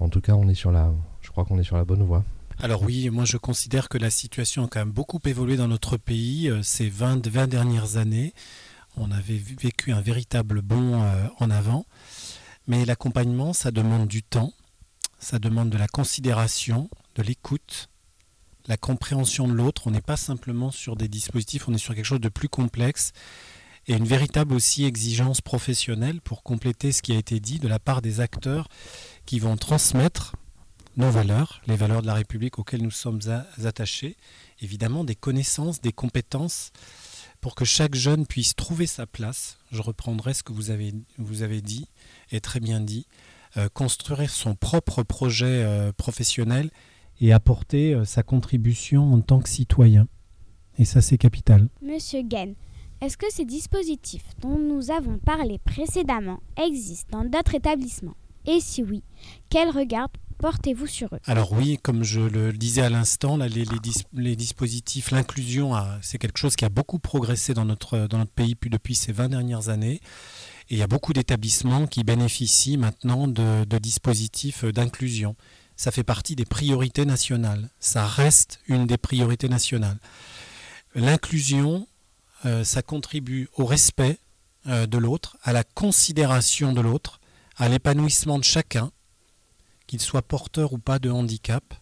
en 0.00 0.08
tout 0.08 0.20
cas, 0.20 0.34
on 0.34 0.48
est 0.48 0.54
sur 0.54 0.72
la, 0.72 0.92
je 1.20 1.30
crois 1.30 1.44
qu'on 1.44 1.58
est 1.58 1.64
sur 1.64 1.76
la 1.76 1.84
bonne 1.84 2.02
voie. 2.02 2.24
Alors 2.58 2.82
oui, 2.82 3.10
moi 3.10 3.26
je 3.26 3.36
considère 3.36 3.90
que 3.90 3.98
la 3.98 4.08
situation 4.08 4.64
a 4.64 4.68
quand 4.68 4.78
même 4.78 4.90
beaucoup 4.90 5.20
évolué 5.26 5.56
dans 5.56 5.68
notre 5.68 5.98
pays 5.98 6.48
euh, 6.48 6.62
ces 6.62 6.88
20, 6.88 7.26
20 7.26 7.46
dernières 7.48 7.96
années. 7.98 8.32
On 8.96 9.10
avait 9.10 9.36
vécu 9.36 9.92
un 9.92 10.00
véritable 10.00 10.62
bond 10.62 11.02
euh, 11.02 11.26
en 11.38 11.50
avant. 11.50 11.84
Mais 12.66 12.84
l'accompagnement, 12.84 13.52
ça 13.52 13.70
demande 13.70 14.08
du 14.08 14.22
temps, 14.22 14.52
ça 15.18 15.38
demande 15.38 15.70
de 15.70 15.78
la 15.78 15.86
considération, 15.86 16.88
de 17.14 17.22
l'écoute, 17.22 17.90
la 18.66 18.76
compréhension 18.76 19.48
de 19.48 19.52
l'autre. 19.52 19.86
On 19.86 19.90
n'est 19.90 20.00
pas 20.00 20.16
simplement 20.16 20.70
sur 20.70 20.96
des 20.96 21.08
dispositifs, 21.08 21.68
on 21.68 21.74
est 21.74 21.78
sur 21.78 21.94
quelque 21.94 22.04
chose 22.04 22.20
de 22.20 22.28
plus 22.28 22.48
complexe 22.48 23.12
et 23.88 23.94
une 23.94 24.04
véritable 24.04 24.54
aussi 24.54 24.84
exigence 24.84 25.40
professionnelle 25.40 26.20
pour 26.20 26.42
compléter 26.42 26.92
ce 26.92 27.02
qui 27.02 27.12
a 27.12 27.18
été 27.18 27.40
dit 27.40 27.58
de 27.58 27.68
la 27.68 27.78
part 27.78 28.02
des 28.02 28.20
acteurs 28.20 28.68
qui 29.26 29.38
vont 29.38 29.56
transmettre 29.56 30.34
nos 30.96 31.10
valeurs, 31.10 31.60
les 31.66 31.76
valeurs 31.76 32.02
de 32.02 32.06
la 32.06 32.14
République 32.14 32.58
auxquelles 32.58 32.82
nous 32.82 32.90
sommes 32.90 33.20
attachés, 33.64 34.16
évidemment 34.60 35.04
des 35.04 35.14
connaissances, 35.14 35.80
des 35.80 35.92
compétences, 35.92 36.72
pour 37.40 37.54
que 37.54 37.64
chaque 37.66 37.94
jeune 37.94 38.26
puisse 38.26 38.56
trouver 38.56 38.86
sa 38.86 39.06
place. 39.06 39.58
Je 39.70 39.82
reprendrai 39.82 40.34
ce 40.34 40.42
que 40.42 40.52
vous 40.52 40.70
avez, 40.70 41.60
dit, 41.60 41.88
et 42.32 42.40
très 42.40 42.60
bien 42.60 42.80
dit, 42.80 43.06
euh, 43.56 43.68
construire 43.68 44.30
son 44.30 44.54
propre 44.54 45.02
projet 45.02 45.62
euh, 45.62 45.92
professionnel 45.92 46.70
et 47.20 47.32
apporter 47.32 47.94
euh, 47.94 48.04
sa 48.04 48.22
contribution 48.22 49.12
en 49.12 49.20
tant 49.20 49.40
que 49.40 49.48
citoyen. 49.48 50.06
Et 50.78 50.84
ça, 50.84 51.00
c'est 51.00 51.18
capital. 51.18 51.68
Monsieur 51.82 52.22
Gain, 52.22 52.52
est-ce 53.00 53.16
que 53.16 53.26
ces 53.30 53.44
dispositifs 53.44 54.26
dont 54.40 54.58
nous 54.58 54.90
avons 54.90 55.18
parlé 55.18 55.58
précédemment 55.58 56.40
existent 56.56 57.18
dans 57.18 57.28
d'autres 57.28 57.54
établissements? 57.54 58.16
Et 58.46 58.60
si 58.60 58.82
oui, 58.82 59.02
quel 59.50 59.70
regard 59.70 60.08
portez-vous 60.38 60.86
sur 60.86 61.14
eux? 61.14 61.18
Alors 61.24 61.52
oui, 61.52 61.78
comme 61.82 62.04
je 62.04 62.20
le 62.20 62.52
disais 62.52 62.82
à 62.82 62.90
l'instant, 62.90 63.36
les, 63.38 63.64
les, 64.12 64.36
dispositifs, 64.36 65.10
l'inclusion, 65.10 65.72
c'est 66.00 66.18
quelque 66.18 66.38
chose 66.38 66.56
qui 66.56 66.64
a 66.64 66.68
beaucoup 66.68 66.98
progressé 66.98 67.54
dans 67.54 67.64
notre, 67.64 68.06
dans 68.06 68.18
notre 68.18 68.32
pays 68.32 68.56
depuis 68.70 68.94
ces 68.94 69.12
20 69.12 69.30
dernières 69.30 69.68
années. 69.68 70.00
Et 70.68 70.74
il 70.74 70.78
y 70.78 70.82
a 70.82 70.86
beaucoup 70.86 71.12
d'établissements 71.12 71.86
qui 71.86 72.04
bénéficient 72.04 72.76
maintenant 72.76 73.28
de, 73.28 73.64
de 73.64 73.78
dispositifs 73.78 74.64
d'inclusion 74.64 75.36
ça 75.76 75.90
fait 75.90 76.04
partie 76.04 76.36
des 76.36 76.46
priorités 76.46 77.04
nationales. 77.04 77.70
Ça 77.80 78.06
reste 78.06 78.60
une 78.66 78.86
des 78.86 78.96
priorités 78.96 79.48
nationales. 79.48 79.98
L'inclusion, 80.94 81.86
euh, 82.46 82.64
ça 82.64 82.82
contribue 82.82 83.48
au 83.56 83.66
respect 83.66 84.18
euh, 84.66 84.86
de 84.86 84.98
l'autre, 84.98 85.36
à 85.42 85.52
la 85.52 85.64
considération 85.64 86.72
de 86.72 86.80
l'autre, 86.80 87.20
à 87.56 87.68
l'épanouissement 87.68 88.38
de 88.38 88.44
chacun, 88.44 88.90
qu'il 89.86 90.00
soit 90.00 90.22
porteur 90.22 90.72
ou 90.72 90.78
pas 90.78 90.98
de 90.98 91.10
handicap, 91.10 91.74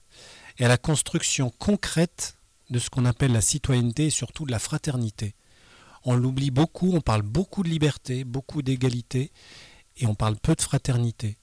et 0.58 0.64
à 0.64 0.68
la 0.68 0.76
construction 0.76 1.50
concrète 1.50 2.36
de 2.70 2.78
ce 2.78 2.90
qu'on 2.90 3.04
appelle 3.04 3.32
la 3.32 3.40
citoyenneté 3.40 4.06
et 4.06 4.10
surtout 4.10 4.44
de 4.44 4.50
la 4.50 4.58
fraternité. 4.58 5.34
On 6.04 6.14
l'oublie 6.14 6.50
beaucoup, 6.50 6.92
on 6.92 7.00
parle 7.00 7.22
beaucoup 7.22 7.62
de 7.62 7.68
liberté, 7.68 8.24
beaucoup 8.24 8.62
d'égalité, 8.62 9.32
et 9.96 10.06
on 10.06 10.14
parle 10.14 10.36
peu 10.36 10.54
de 10.54 10.60
fraternité. 10.60 11.38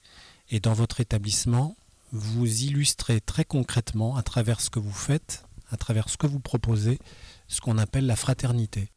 Et 0.50 0.60
dans 0.60 0.74
votre 0.74 1.00
établissement, 1.00 1.76
vous 2.12 2.64
illustrez 2.64 3.20
très 3.20 3.44
concrètement, 3.44 4.16
à 4.16 4.22
travers 4.22 4.60
ce 4.60 4.70
que 4.70 4.78
vous 4.78 4.92
faites, 4.92 5.44
à 5.70 5.76
travers 5.76 6.08
ce 6.08 6.16
que 6.16 6.26
vous 6.26 6.40
proposez, 6.40 6.98
ce 7.48 7.60
qu'on 7.60 7.78
appelle 7.78 8.06
la 8.06 8.16
fraternité. 8.16 8.90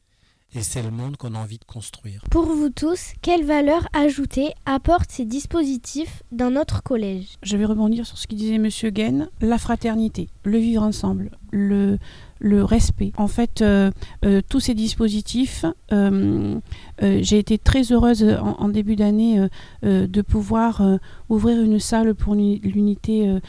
Et 0.53 0.61
c'est 0.61 0.81
le 0.81 0.91
monde 0.91 1.17
qu'on 1.17 1.35
a 1.35 1.39
envie 1.39 1.57
de 1.57 1.65
construire. 1.65 2.21
Pour 2.31 2.45
vous 2.45 2.69
tous, 2.69 3.13
quelle 3.21 3.43
valeur 3.43 3.87
ajoutée 3.91 4.53
apportent 4.65 5.11
ces 5.11 5.25
dispositifs 5.25 6.23
dans 6.31 6.49
notre 6.49 6.81
collège? 6.81 7.35
Je 7.43 7.57
vais 7.57 7.65
rebondir 7.65 8.05
sur 8.05 8.17
ce 8.17 8.25
que 8.25 8.35
disait 8.35 8.55
M. 8.55 8.69
Gain, 8.93 9.27
la 9.41 9.57
fraternité, 9.57 10.29
le 10.43 10.57
vivre 10.57 10.83
ensemble, 10.83 11.31
le, 11.51 11.97
le 12.39 12.63
respect. 12.63 13.11
En 13.17 13.27
fait, 13.27 13.61
euh, 13.61 13.91
euh, 14.23 14.41
tous 14.47 14.59
ces 14.59 14.73
dispositifs, 14.73 15.65
euh, 15.91 16.59
j'ai 17.01 17.39
été 17.39 17.57
très 17.57 17.91
heureuse 17.91 18.23
en, 18.23 18.69
début 18.69 18.95
d'année 18.95 19.47
de 19.83 20.21
pouvoir 20.21 20.81
ouvrir 21.29 21.61
une 21.61 21.79
salle 21.79 22.13
pour 22.15 22.35
l'unité 22.35 23.39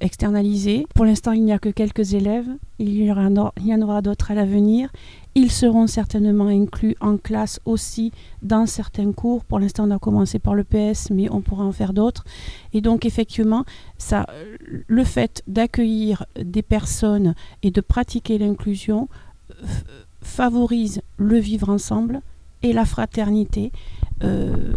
externalisée. 0.00 0.86
Pour 0.94 1.04
l'instant, 1.04 1.32
il 1.32 1.44
n'y 1.44 1.52
a 1.52 1.58
que 1.58 1.68
quelques 1.68 2.14
élèves. 2.14 2.46
Il 2.78 2.92
y, 2.92 3.10
aura, 3.10 3.28
il 3.58 3.66
y 3.66 3.74
en 3.74 3.82
aura 3.82 4.02
d'autres 4.02 4.30
à 4.30 4.34
l'avenir. 4.34 4.90
Ils 5.34 5.50
seront 5.50 5.86
certainement 5.86 6.46
inclus 6.46 6.96
en 7.00 7.16
classe 7.18 7.60
aussi 7.64 8.10
dans 8.42 8.66
certains 8.66 9.12
cours. 9.12 9.44
Pour 9.44 9.58
l'instant, 9.58 9.86
on 9.86 9.90
a 9.90 9.98
commencé 9.98 10.38
par 10.38 10.54
le 10.54 10.64
PS, 10.64 11.10
mais 11.10 11.30
on 11.30 11.40
pourra 11.42 11.64
en 11.64 11.72
faire 11.72 11.92
d'autres. 11.92 12.24
Et 12.72 12.80
donc, 12.80 13.04
effectivement, 13.04 13.64
ça, 13.98 14.26
le 14.86 15.04
fait 15.04 15.42
d'accueillir 15.46 16.24
des 16.42 16.62
personnes 16.62 17.34
et 17.62 17.70
de 17.70 17.80
pratiquer 17.80 18.38
l'inclusion 18.38 19.08
favorise 20.22 21.02
le 21.18 21.38
vivre 21.38 21.68
ensemble 21.68 22.20
et 22.62 22.72
la 22.72 22.84
fraternité. 22.84 23.72
Euh, 24.24 24.72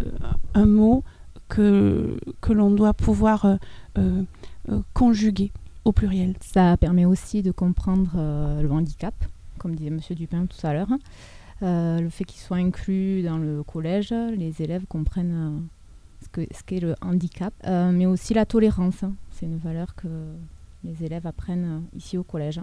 un 0.54 0.66
mot 0.66 1.02
que, 1.50 2.18
que 2.40 2.52
l'on 2.54 2.70
doit 2.70 2.94
pouvoir 2.94 3.44
euh, 3.44 3.56
euh, 3.98 4.80
conjuguer 4.94 5.52
au 5.84 5.92
pluriel. 5.92 6.34
Ça 6.40 6.76
permet 6.78 7.04
aussi 7.04 7.42
de 7.42 7.50
comprendre 7.50 8.10
le 8.62 8.70
handicap 8.70 9.14
comme 9.60 9.76
disait 9.76 9.88
M. 9.88 10.00
Dupin 10.16 10.46
tout 10.46 10.66
à 10.66 10.72
l'heure. 10.72 10.88
Euh, 11.62 12.00
le 12.00 12.08
fait 12.08 12.24
qu'ils 12.24 12.40
soient 12.40 12.56
inclus 12.56 13.22
dans 13.22 13.36
le 13.36 13.62
collège, 13.62 14.12
les 14.12 14.62
élèves 14.62 14.86
comprennent 14.88 15.60
euh, 16.36 16.46
ce 16.50 16.62
qu'est 16.64 16.80
le 16.80 16.94
handicap, 17.02 17.52
euh, 17.66 17.92
mais 17.92 18.06
aussi 18.06 18.34
la 18.34 18.46
tolérance. 18.46 19.04
C'est 19.30 19.46
une 19.46 19.58
valeur 19.58 19.94
que 19.94 20.08
les 20.82 21.04
élèves 21.04 21.26
apprennent 21.26 21.82
ici 21.94 22.16
au 22.16 22.24
collège 22.24 22.60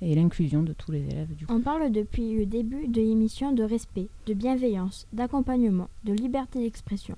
et 0.00 0.14
l'inclusion 0.14 0.62
de 0.62 0.74
tous 0.74 0.92
les 0.92 1.08
élèves. 1.08 1.34
Du 1.34 1.46
On 1.48 1.60
parle 1.60 1.90
depuis 1.90 2.36
le 2.36 2.46
début 2.46 2.86
de 2.86 3.00
l'émission 3.00 3.52
de 3.52 3.64
respect, 3.64 4.08
de 4.26 4.34
bienveillance, 4.34 5.06
d'accompagnement, 5.12 5.88
de 6.04 6.12
liberté 6.12 6.60
d'expression. 6.60 7.16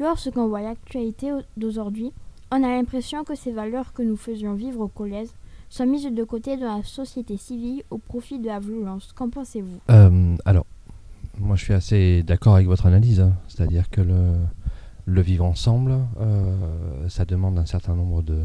Lorsqu'on 0.00 0.46
voit 0.46 0.62
l'actualité 0.62 1.32
d'aujourd'hui, 1.56 2.12
on 2.52 2.62
a 2.62 2.68
l'impression 2.68 3.24
que 3.24 3.34
ces 3.34 3.50
valeurs 3.50 3.92
que 3.92 4.02
nous 4.02 4.16
faisions 4.16 4.54
vivre 4.54 4.80
au 4.80 4.88
collège 4.88 5.26
sont 5.68 5.86
mises 5.86 6.06
de 6.06 6.24
côté 6.24 6.56
de 6.56 6.64
la 6.64 6.82
société 6.84 7.36
civile 7.36 7.82
au 7.90 7.98
profit 7.98 8.38
de 8.38 8.46
la 8.46 8.60
violence. 8.60 9.12
Qu'en 9.12 9.28
pensez-vous? 9.28 9.80
Euh, 9.90 10.36
Alors, 10.44 10.66
moi 11.38 11.56
je 11.56 11.64
suis 11.64 11.74
assez 11.74 12.22
d'accord 12.22 12.54
avec 12.54 12.68
votre 12.68 12.86
analyse, 12.86 13.20
hein. 13.20 13.32
c'est-à-dire 13.48 13.90
que 13.90 14.00
le, 14.00 15.20
vivre 15.20 15.44
ensemble, 15.44 15.98
euh, 16.20 17.08
ça 17.08 17.24
demande 17.24 17.58
un 17.58 17.66
certain 17.66 17.96
nombre 17.96 18.22
de, 18.22 18.44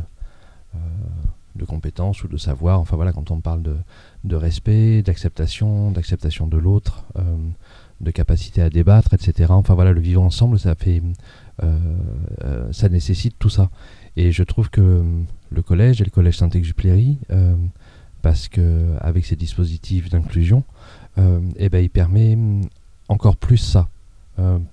euh, 0.75 1.65
compétences 1.67 2.23
ou 2.23 2.27
de 2.27 2.37
savoir. 2.37 2.79
Enfin 2.79 2.95
voilà, 2.95 3.13
quand 3.13 3.29
on 3.29 3.41
parle 3.41 3.61
de 4.23 4.35
respect, 4.35 5.03
d'acceptation, 5.03 5.91
d'acceptation 5.91 6.47
de 6.47 6.57
l'autre, 6.57 7.05
de 8.03 8.11
capacité 8.11 8.61
à 8.61 8.69
débattre, 8.69 9.13
etc. 9.13 9.47
Enfin 9.49 9.73
voilà, 9.73 9.91
le 9.91 10.01
vivre 10.01 10.21
ensemble, 10.21 10.59
ça 10.59 10.75
fait, 10.75 11.01
ça 12.71 12.89
nécessite 12.89 13.35
tout 13.39 13.49
ça. 13.49 13.69
Et 14.15 14.31
je 14.31 14.43
trouve 14.43 14.69
que 14.69 15.03
le 15.49 15.61
collège 15.61 16.01
et 16.01 16.05
le 16.05 16.11
collège 16.11 16.37
Saint-Exupéry, 16.37 17.17
parce 18.21 18.47
que 18.47 18.95
avec 18.99 19.25
ces 19.25 19.35
dispositifs 19.35 20.09
d'inclusion, 20.09 20.63
eh 21.17 21.69
ben, 21.69 21.83
il 21.83 21.89
permet 21.89 22.37
encore 23.07 23.37
plus 23.37 23.57
ça, 23.57 23.89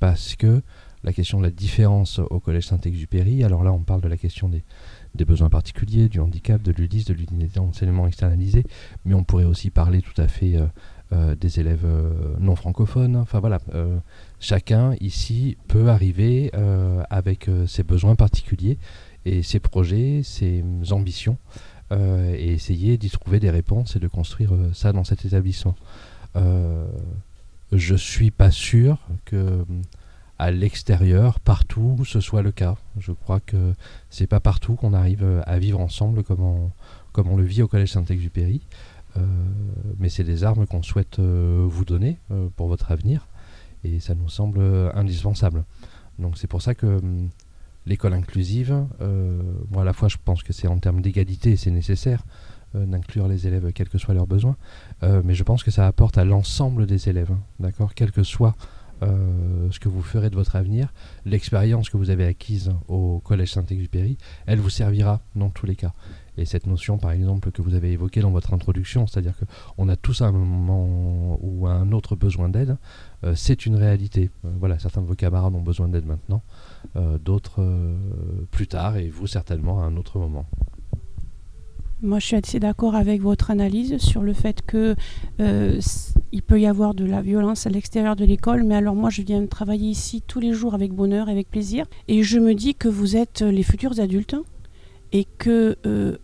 parce 0.00 0.36
que 0.36 0.62
la 1.02 1.12
question 1.12 1.38
de 1.38 1.44
la 1.44 1.50
différence 1.50 2.18
au 2.18 2.40
collège 2.40 2.66
Saint-Exupéry, 2.66 3.42
alors 3.44 3.64
là 3.64 3.72
on 3.72 3.80
parle 3.80 4.00
de 4.00 4.08
la 4.08 4.16
question 4.16 4.48
des, 4.48 5.24
besoins 5.24 5.48
particuliers, 5.48 6.08
du 6.08 6.20
handicap, 6.20 6.60
de 6.62 6.72
l'UDIS, 6.72 7.04
de 7.04 7.14
l'unité 7.14 7.58
d'enseignement 7.58 8.06
externalisé, 8.06 8.64
mais 9.04 9.14
on 9.14 9.24
pourrait 9.24 9.44
aussi 9.44 9.70
parler 9.70 10.02
tout 10.02 10.20
à 10.20 10.28
fait 10.28 10.56
euh, 10.56 10.62
euh, 10.62 10.66
des 11.12 11.60
élèves 11.60 11.84
euh, 11.84 12.36
non 12.38 12.56
francophones. 12.56 13.16
Enfin 13.16 13.40
voilà, 13.40 13.58
chacun 14.38 14.94
ici 15.00 15.56
peut 15.68 15.88
arriver 15.88 16.50
avec 17.10 17.48
ses 17.66 17.82
besoins 17.82 18.14
particuliers 18.14 18.78
et 19.24 19.42
ses 19.42 19.60
projets, 19.60 20.22
ses 20.22 20.64
ambitions, 20.90 21.36
et 21.92 22.52
essayer 22.52 22.96
d'y 22.96 23.10
trouver 23.10 23.40
des 23.40 23.50
réponses 23.50 23.96
et 23.96 23.98
de 23.98 24.08
construire 24.08 24.52
ça 24.72 24.92
dans 24.92 25.04
cet 25.04 25.24
établissement. 25.24 25.74
je 27.72 27.94
suis 27.94 28.30
pas 28.30 28.50
sûr 28.50 28.98
que 29.24 29.64
à 30.40 30.50
l'extérieur, 30.50 31.38
partout 31.38 32.02
ce 32.06 32.20
soit 32.20 32.40
le 32.40 32.50
cas. 32.50 32.76
Je 32.98 33.12
crois 33.12 33.40
que 33.40 33.74
c'est 34.08 34.26
pas 34.26 34.40
partout 34.40 34.74
qu'on 34.74 34.94
arrive 34.94 35.22
euh, 35.22 35.42
à 35.44 35.58
vivre 35.58 35.78
ensemble 35.78 36.22
comme 36.22 36.40
on, 36.40 36.70
comme 37.12 37.28
on 37.28 37.36
le 37.36 37.44
vit 37.44 37.60
au 37.60 37.68
Collège 37.68 37.92
Saint-Exupéry. 37.92 38.62
Euh, 39.16 39.20
mais 39.98 40.08
c'est 40.08 40.24
des 40.24 40.44
armes 40.44 40.66
qu'on 40.66 40.82
souhaite 40.82 41.18
euh, 41.18 41.66
vous 41.68 41.84
donner 41.84 42.18
pour 42.56 42.68
votre 42.68 42.92
avenir 42.92 43.26
et 43.84 44.00
ça 44.00 44.14
nous 44.14 44.28
semble 44.28 44.60
indispensable. 44.94 45.64
Donc 46.18 46.36
c'est 46.38 46.46
pour 46.46 46.62
ça 46.62 46.74
que 46.74 46.86
hum, 46.86 47.30
l'école 47.86 48.12
inclusive, 48.12 48.86
moi 49.70 49.82
à 49.82 49.84
la 49.84 49.92
fois 49.92 50.08
je 50.08 50.16
pense 50.22 50.42
que 50.42 50.52
c'est 50.52 50.68
en 50.68 50.78
termes 50.78 51.00
d'égalité, 51.00 51.56
c'est 51.56 51.70
nécessaire 51.70 52.22
d'inclure 52.74 53.26
les 53.26 53.48
élèves 53.48 53.72
quels 53.72 53.88
que 53.88 53.98
soient 53.98 54.14
leurs 54.14 54.26
besoins, 54.26 54.56
mais 55.02 55.34
je 55.34 55.42
pense 55.42 55.64
que 55.64 55.70
ça 55.70 55.86
apporte 55.86 56.18
à 56.18 56.24
l'ensemble 56.24 56.86
des 56.86 57.08
élèves, 57.08 57.32
hein, 57.32 57.40
d'accord, 57.58 57.94
quel 57.94 58.12
que 58.12 58.22
soit 58.22 58.54
euh, 59.02 59.70
ce 59.70 59.80
que 59.80 59.88
vous 59.88 60.02
ferez 60.02 60.28
de 60.28 60.34
votre 60.34 60.56
avenir, 60.56 60.92
l'expérience 61.24 61.88
que 61.88 61.96
vous 61.96 62.10
avez 62.10 62.26
acquise 62.26 62.72
au 62.86 63.20
Collège 63.20 63.52
Saint-Exupéry, 63.52 64.18
elle 64.46 64.58
vous 64.58 64.68
servira 64.68 65.22
dans 65.34 65.48
tous 65.48 65.64
les 65.64 65.76
cas. 65.76 65.94
Et 66.36 66.44
cette 66.44 66.66
notion, 66.66 66.98
par 66.98 67.12
exemple, 67.12 67.50
que 67.50 67.62
vous 67.62 67.74
avez 67.74 67.92
évoquée 67.92 68.20
dans 68.20 68.30
votre 68.30 68.54
introduction, 68.54 69.06
c'est-à-dire 69.06 69.34
qu'on 69.76 69.88
a 69.88 69.96
tous 69.96 70.22
un 70.22 70.32
moment 70.32 71.38
ou 71.42 71.66
un 71.66 71.92
autre 71.92 72.16
besoin 72.16 72.48
d'aide, 72.48 72.76
euh, 73.24 73.34
c'est 73.34 73.66
une 73.66 73.76
réalité. 73.76 74.30
Euh, 74.44 74.50
voilà, 74.58 74.78
certains 74.78 75.02
de 75.02 75.06
vos 75.06 75.14
camarades 75.14 75.54
ont 75.54 75.60
besoin 75.60 75.88
d'aide 75.88 76.06
maintenant, 76.06 76.42
d'autres 77.20 77.64
plus 78.50 78.66
tard, 78.66 78.96
et 78.96 79.08
vous 79.08 79.26
certainement 79.26 79.82
à 79.82 79.84
un 79.84 79.96
autre 79.96 80.18
moment. 80.18 80.46
Moi, 82.02 82.18
je 82.18 82.26
suis 82.26 82.36
assez 82.36 82.58
d'accord 82.58 82.94
avec 82.94 83.20
votre 83.20 83.50
analyse 83.50 83.98
sur 83.98 84.22
le 84.22 84.32
fait 84.32 84.62
que 84.62 84.96
euh, 85.38 85.78
il 86.32 86.42
peut 86.42 86.58
y 86.58 86.66
avoir 86.66 86.94
de 86.94 87.04
la 87.04 87.20
violence 87.20 87.66
à 87.66 87.70
l'extérieur 87.70 88.16
de 88.16 88.24
l'école, 88.24 88.64
mais 88.64 88.74
alors 88.74 88.94
moi, 88.94 89.10
je 89.10 89.20
viens 89.20 89.44
travailler 89.44 89.90
ici 89.90 90.22
tous 90.26 90.40
les 90.40 90.54
jours 90.54 90.72
avec 90.72 90.92
bonheur, 90.92 91.28
avec 91.28 91.50
plaisir, 91.50 91.84
et 92.08 92.22
je 92.22 92.38
me 92.38 92.54
dis 92.54 92.74
que 92.74 92.88
vous 92.88 93.16
êtes 93.16 93.42
les 93.42 93.62
futurs 93.62 94.00
adultes 94.00 94.36
et 95.12 95.26
que 95.38 95.76
euh, 95.86 96.16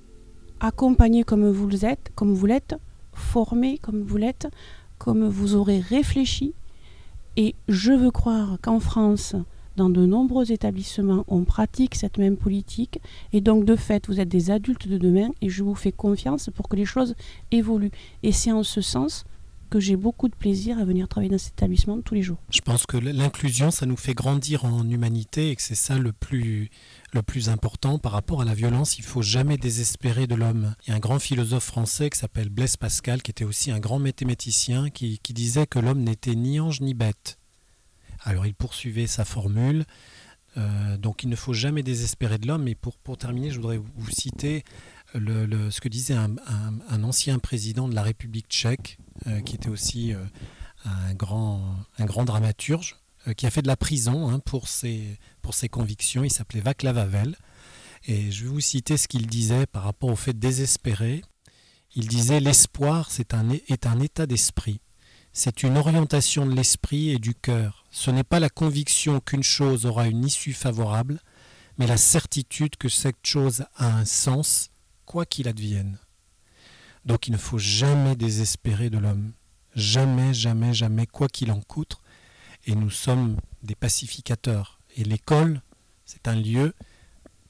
accompagnés 0.60 1.24
comme 1.24 1.48
vous 1.48 1.84
êtes, 1.84 2.10
comme 2.14 2.32
vous 2.32 2.46
l'êtes, 2.46 2.76
formés 3.12 3.78
comme 3.78 4.02
vous 4.02 4.16
l'êtes, 4.16 4.48
comme 4.98 5.26
vous 5.28 5.54
aurez 5.54 5.80
réfléchi, 5.80 6.54
et 7.36 7.54
je 7.68 7.92
veux 7.92 8.10
croire 8.10 8.58
qu'en 8.62 8.80
France, 8.80 9.36
dans 9.76 9.90
de 9.90 10.06
nombreux 10.06 10.52
établissements, 10.52 11.24
on 11.28 11.44
pratique 11.44 11.94
cette 11.94 12.16
même 12.16 12.38
politique. 12.38 12.98
Et 13.34 13.42
donc, 13.42 13.66
de 13.66 13.76
fait, 13.76 14.06
vous 14.06 14.20
êtes 14.20 14.28
des 14.28 14.50
adultes 14.50 14.88
de 14.88 14.96
demain 14.96 15.28
et 15.42 15.50
je 15.50 15.62
vous 15.62 15.74
fais 15.74 15.92
confiance 15.92 16.48
pour 16.54 16.68
que 16.68 16.76
les 16.76 16.86
choses 16.86 17.14
évoluent. 17.50 17.90
Et 18.22 18.32
c'est 18.32 18.52
en 18.52 18.62
ce 18.62 18.80
sens 18.80 19.26
que 19.68 19.80
j'ai 19.80 19.96
beaucoup 19.96 20.28
de 20.28 20.34
plaisir 20.34 20.78
à 20.78 20.84
venir 20.84 21.08
travailler 21.08 21.30
dans 21.30 21.38
cet 21.38 21.54
établissement 21.54 22.00
tous 22.00 22.14
les 22.14 22.22
jours. 22.22 22.38
Je 22.50 22.60
pense 22.60 22.86
que 22.86 22.96
l'inclusion, 22.96 23.70
ça 23.70 23.84
nous 23.84 23.96
fait 23.96 24.14
grandir 24.14 24.64
en 24.64 24.88
humanité 24.88 25.50
et 25.50 25.56
que 25.56 25.62
c'est 25.62 25.74
ça 25.74 25.98
le 25.98 26.12
plus, 26.12 26.70
le 27.16 27.22
plus 27.22 27.48
important 27.48 27.98
par 27.98 28.12
rapport 28.12 28.42
à 28.42 28.44
la 28.44 28.54
violence. 28.54 28.98
Il 28.98 29.04
faut 29.04 29.22
jamais 29.22 29.56
désespérer 29.56 30.26
de 30.26 30.34
l'homme. 30.34 30.74
Il 30.86 30.90
y 30.90 30.92
a 30.92 30.96
un 30.96 31.00
grand 31.00 31.18
philosophe 31.18 31.64
français 31.64 32.10
qui 32.10 32.18
s'appelle 32.18 32.50
Blaise 32.50 32.76
Pascal, 32.76 33.22
qui 33.22 33.30
était 33.30 33.44
aussi 33.44 33.70
un 33.70 33.80
grand 33.80 33.98
mathématicien, 33.98 34.90
qui, 34.90 35.18
disait 35.30 35.66
que 35.66 35.78
l'homme 35.78 36.02
n'était 36.02 36.34
ni 36.34 36.60
ange 36.60 36.80
ni 36.80 36.94
bête. 36.94 37.38
Alors 38.22 38.46
il 38.46 38.54
poursuivait 38.54 39.06
sa 39.06 39.24
formule. 39.24 39.84
Euh, 40.58 40.96
donc 40.98 41.22
il 41.22 41.28
ne 41.28 41.36
faut 41.36 41.54
jamais 41.54 41.82
désespérer 41.82 42.38
de 42.38 42.46
l'homme. 42.46 42.64
Mais 42.64 42.74
pour, 42.74 42.98
terminer, 43.16 43.50
je 43.50 43.56
voudrais 43.56 43.78
vous 43.78 44.10
citer 44.10 44.62
ce 45.14 45.80
que 45.80 45.88
disait 45.88 46.14
un, 46.14 47.02
ancien 47.02 47.38
président 47.38 47.88
de 47.88 47.94
la 47.94 48.02
République 48.02 48.48
tchèque, 48.48 48.98
euh, 49.26 49.40
qui 49.40 49.54
était 49.54 49.70
aussi 49.70 50.12
euh, 50.12 50.22
un 50.84 51.14
grand 51.14 52.24
dramaturge, 52.26 52.96
qui 53.34 53.46
a 53.46 53.50
fait 53.50 53.62
de 53.62 53.66
la 53.66 53.76
prison 53.76 54.28
hein, 54.30 54.38
pour, 54.40 54.68
ses, 54.68 55.18
pour 55.42 55.54
ses 55.54 55.68
convictions. 55.68 56.24
Il 56.24 56.30
s'appelait 56.30 56.60
Vaclav 56.60 56.98
Havel. 56.98 57.36
Et 58.04 58.30
je 58.30 58.44
vais 58.44 58.50
vous 58.50 58.60
citer 58.60 58.96
ce 58.96 59.08
qu'il 59.08 59.26
disait 59.26 59.66
par 59.66 59.82
rapport 59.82 60.10
au 60.10 60.16
fait 60.16 60.32
de 60.32 60.38
désespérer. 60.38 61.22
Il 61.94 62.08
disait 62.08 62.40
L'espoir 62.40 63.10
c'est 63.10 63.34
un, 63.34 63.50
est 63.50 63.86
un 63.86 64.00
état 64.00 64.26
d'esprit. 64.26 64.80
C'est 65.32 65.62
une 65.62 65.76
orientation 65.76 66.46
de 66.46 66.54
l'esprit 66.54 67.10
et 67.10 67.18
du 67.18 67.34
cœur. 67.34 67.84
Ce 67.90 68.10
n'est 68.10 68.24
pas 68.24 68.40
la 68.40 68.48
conviction 68.48 69.20
qu'une 69.20 69.42
chose 69.42 69.84
aura 69.84 70.06
une 70.06 70.24
issue 70.24 70.54
favorable, 70.54 71.20
mais 71.78 71.86
la 71.86 71.98
certitude 71.98 72.76
que 72.76 72.88
cette 72.88 73.24
chose 73.24 73.64
a 73.76 73.98
un 73.98 74.04
sens, 74.04 74.70
quoi 75.04 75.26
qu'il 75.26 75.48
advienne. 75.48 75.98
Donc 77.04 77.28
il 77.28 77.32
ne 77.32 77.36
faut 77.38 77.58
jamais 77.58 78.16
désespérer 78.16 78.88
de 78.88 78.98
l'homme. 78.98 79.32
Jamais, 79.74 80.32
jamais, 80.32 80.72
jamais, 80.72 81.06
quoi 81.06 81.28
qu'il 81.28 81.52
en 81.52 81.60
coûte. 81.60 81.98
Et 82.66 82.74
nous 82.74 82.90
sommes 82.90 83.36
des 83.62 83.76
pacificateurs. 83.76 84.78
Et 84.96 85.04
l'école, 85.04 85.62
c'est 86.04 86.26
un 86.26 86.34
lieu 86.34 86.74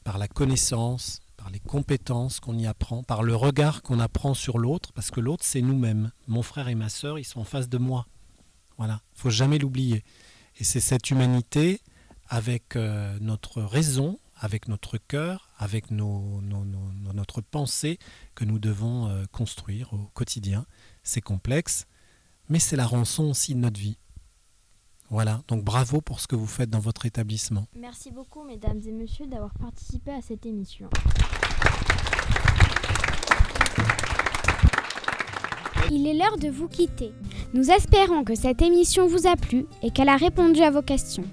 par 0.05 0.18
la 0.18 0.29
connaissance, 0.29 1.20
par 1.38 1.48
les 1.48 1.59
compétences 1.59 2.38
qu'on 2.38 2.59
y 2.59 2.66
apprend, 2.66 3.02
par 3.02 3.22
le 3.22 3.35
regard 3.35 3.83
qu'on 3.83 3.98
apprend 3.98 4.35
sur 4.35 4.59
l'autre, 4.59 4.92
parce 4.92 5.11
que 5.11 5.20
l'autre, 5.20 5.42
c'est 5.44 5.62
nous-mêmes. 5.62 6.12
Mon 6.29 6.42
frère 6.42 6.68
et 6.68 6.74
ma 6.74 6.90
sœur, 6.90 7.18
ils 7.18 7.24
sont 7.24 7.40
en 7.40 7.44
face 7.44 7.70
de 7.70 7.79
moi. 7.79 8.07
Voilà, 8.76 9.00
il 9.14 9.20
faut 9.20 9.31
jamais 9.31 9.59
l'oublier. 9.59 10.05
Et 10.59 10.64
c'est 10.64 10.81
cette 10.81 11.11
humanité, 11.11 11.81
avec 12.29 12.76
euh, 12.76 13.16
notre 13.20 13.62
raison, 13.62 14.18
avec 14.38 14.68
notre 14.68 14.98
cœur, 14.98 15.48
avec 15.57 15.90
notre 15.90 17.40
pensée, 17.40 17.98
que 18.35 18.44
nous 18.44 18.59
devons 18.59 19.09
euh, 19.09 19.24
construire 19.33 19.94
au 19.94 20.11
quotidien. 20.12 20.66
C'est 21.02 21.22
complexe, 21.22 21.87
mais 22.50 22.59
c'est 22.59 22.76
la 22.76 22.87
rançon 22.87 23.24
aussi 23.31 23.55
de 23.55 23.61
notre 23.61 23.81
vie. 23.81 23.96
Voilà, 25.09 25.40
donc 25.47 25.62
bravo 25.62 26.01
pour 26.01 26.21
ce 26.21 26.27
que 26.27 26.35
vous 26.35 26.47
faites 26.47 26.69
dans 26.69 26.81
votre 26.81 27.07
établissement. 27.07 27.66
Merci 27.79 28.11
beaucoup, 28.11 28.42
mesdames 28.42 28.81
et 28.87 28.92
messieurs, 28.92 29.27
d'avoir 29.27 29.55
participé 29.55 30.11
à 30.11 30.21
cette 30.21 30.45
émission. 30.47 30.88
Il 35.92 36.09
est 36.09 36.14
l'heure 36.14 36.37
de 36.38 36.49
vous 36.49 36.66
quitter. 36.66 37.12
Nous 37.55 37.71
espérons 37.71 38.25
que 38.25 38.35
cette 38.35 38.61
émission 38.62 39.07
vous 39.07 39.29
a 39.29 39.37
plu 39.37 39.66
et 39.83 39.92
qu'elle 39.92 40.09
a 40.09 40.16
répondu 40.16 40.61
à 40.62 40.73
vos 40.73 40.83
questions. 40.83 41.25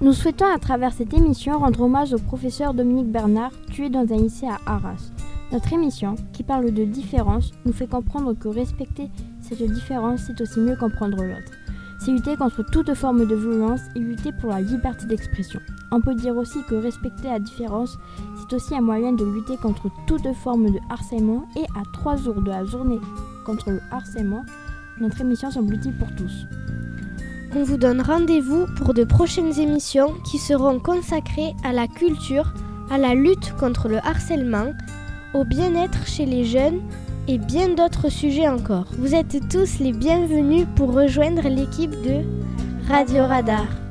Nous 0.00 0.12
souhaitons 0.12 0.46
à 0.46 0.58
travers 0.58 0.92
cette 0.92 1.12
émission 1.12 1.58
rendre 1.58 1.80
hommage 1.80 2.12
au 2.12 2.18
professeur 2.18 2.72
Dominique 2.72 3.10
Bernard, 3.10 3.50
tué 3.72 3.88
dans 3.88 4.12
un 4.12 4.16
lycée 4.16 4.46
à 4.46 4.58
Arras. 4.66 5.10
Notre 5.50 5.72
émission, 5.72 6.14
qui 6.32 6.44
parle 6.44 6.70
de 6.70 6.84
différence, 6.84 7.50
nous 7.64 7.72
fait 7.72 7.88
comprendre 7.88 8.34
que 8.34 8.46
respecter 8.46 9.08
cette 9.40 9.62
différence, 9.72 10.20
c'est 10.26 10.40
aussi 10.40 10.60
mieux 10.60 10.76
comprendre 10.76 11.22
l'autre 11.24 11.52
c'est 12.06 12.12
lutter 12.12 12.36
contre 12.36 12.62
toute 12.62 12.94
forme 12.94 13.26
de 13.26 13.34
violence 13.34 13.80
et 13.96 13.98
lutter 13.98 14.30
pour 14.30 14.50
la 14.50 14.60
liberté 14.60 15.06
d'expression. 15.06 15.58
On 15.90 16.00
peut 16.00 16.14
dire 16.14 16.36
aussi 16.36 16.62
que 16.68 16.76
respecter 16.76 17.26
la 17.26 17.40
différence, 17.40 17.98
c'est 18.36 18.54
aussi 18.54 18.76
un 18.76 18.80
moyen 18.80 19.12
de 19.12 19.24
lutter 19.24 19.56
contre 19.56 19.90
toute 20.06 20.32
forme 20.34 20.70
de 20.70 20.78
harcèlement 20.88 21.48
et 21.56 21.64
à 21.76 21.82
trois 21.92 22.14
jours 22.14 22.40
de 22.40 22.48
la 22.48 22.64
journée 22.64 23.00
contre 23.44 23.70
le 23.70 23.80
harcèlement, 23.90 24.44
notre 25.00 25.20
émission 25.20 25.50
semble 25.50 25.74
utile 25.74 25.94
pour 25.98 26.14
tous. 26.14 26.46
On 27.56 27.64
vous 27.64 27.76
donne 27.76 28.00
rendez-vous 28.00 28.66
pour 28.76 28.94
de 28.94 29.02
prochaines 29.02 29.58
émissions 29.58 30.14
qui 30.30 30.38
seront 30.38 30.78
consacrées 30.78 31.54
à 31.64 31.72
la 31.72 31.88
culture, 31.88 32.54
à 32.88 32.98
la 32.98 33.14
lutte 33.14 33.52
contre 33.58 33.88
le 33.88 33.98
harcèlement, 33.98 34.74
au 35.34 35.44
bien-être 35.44 36.06
chez 36.06 36.24
les 36.24 36.44
jeunes, 36.44 36.82
et 37.28 37.38
bien 37.38 37.68
d'autres 37.70 38.08
sujets 38.08 38.48
encore. 38.48 38.86
Vous 38.98 39.14
êtes 39.14 39.48
tous 39.48 39.78
les 39.80 39.92
bienvenus 39.92 40.66
pour 40.76 40.92
rejoindre 40.92 41.48
l'équipe 41.48 41.90
de 41.90 42.22
Radio 42.88 43.24
Radar. 43.24 43.85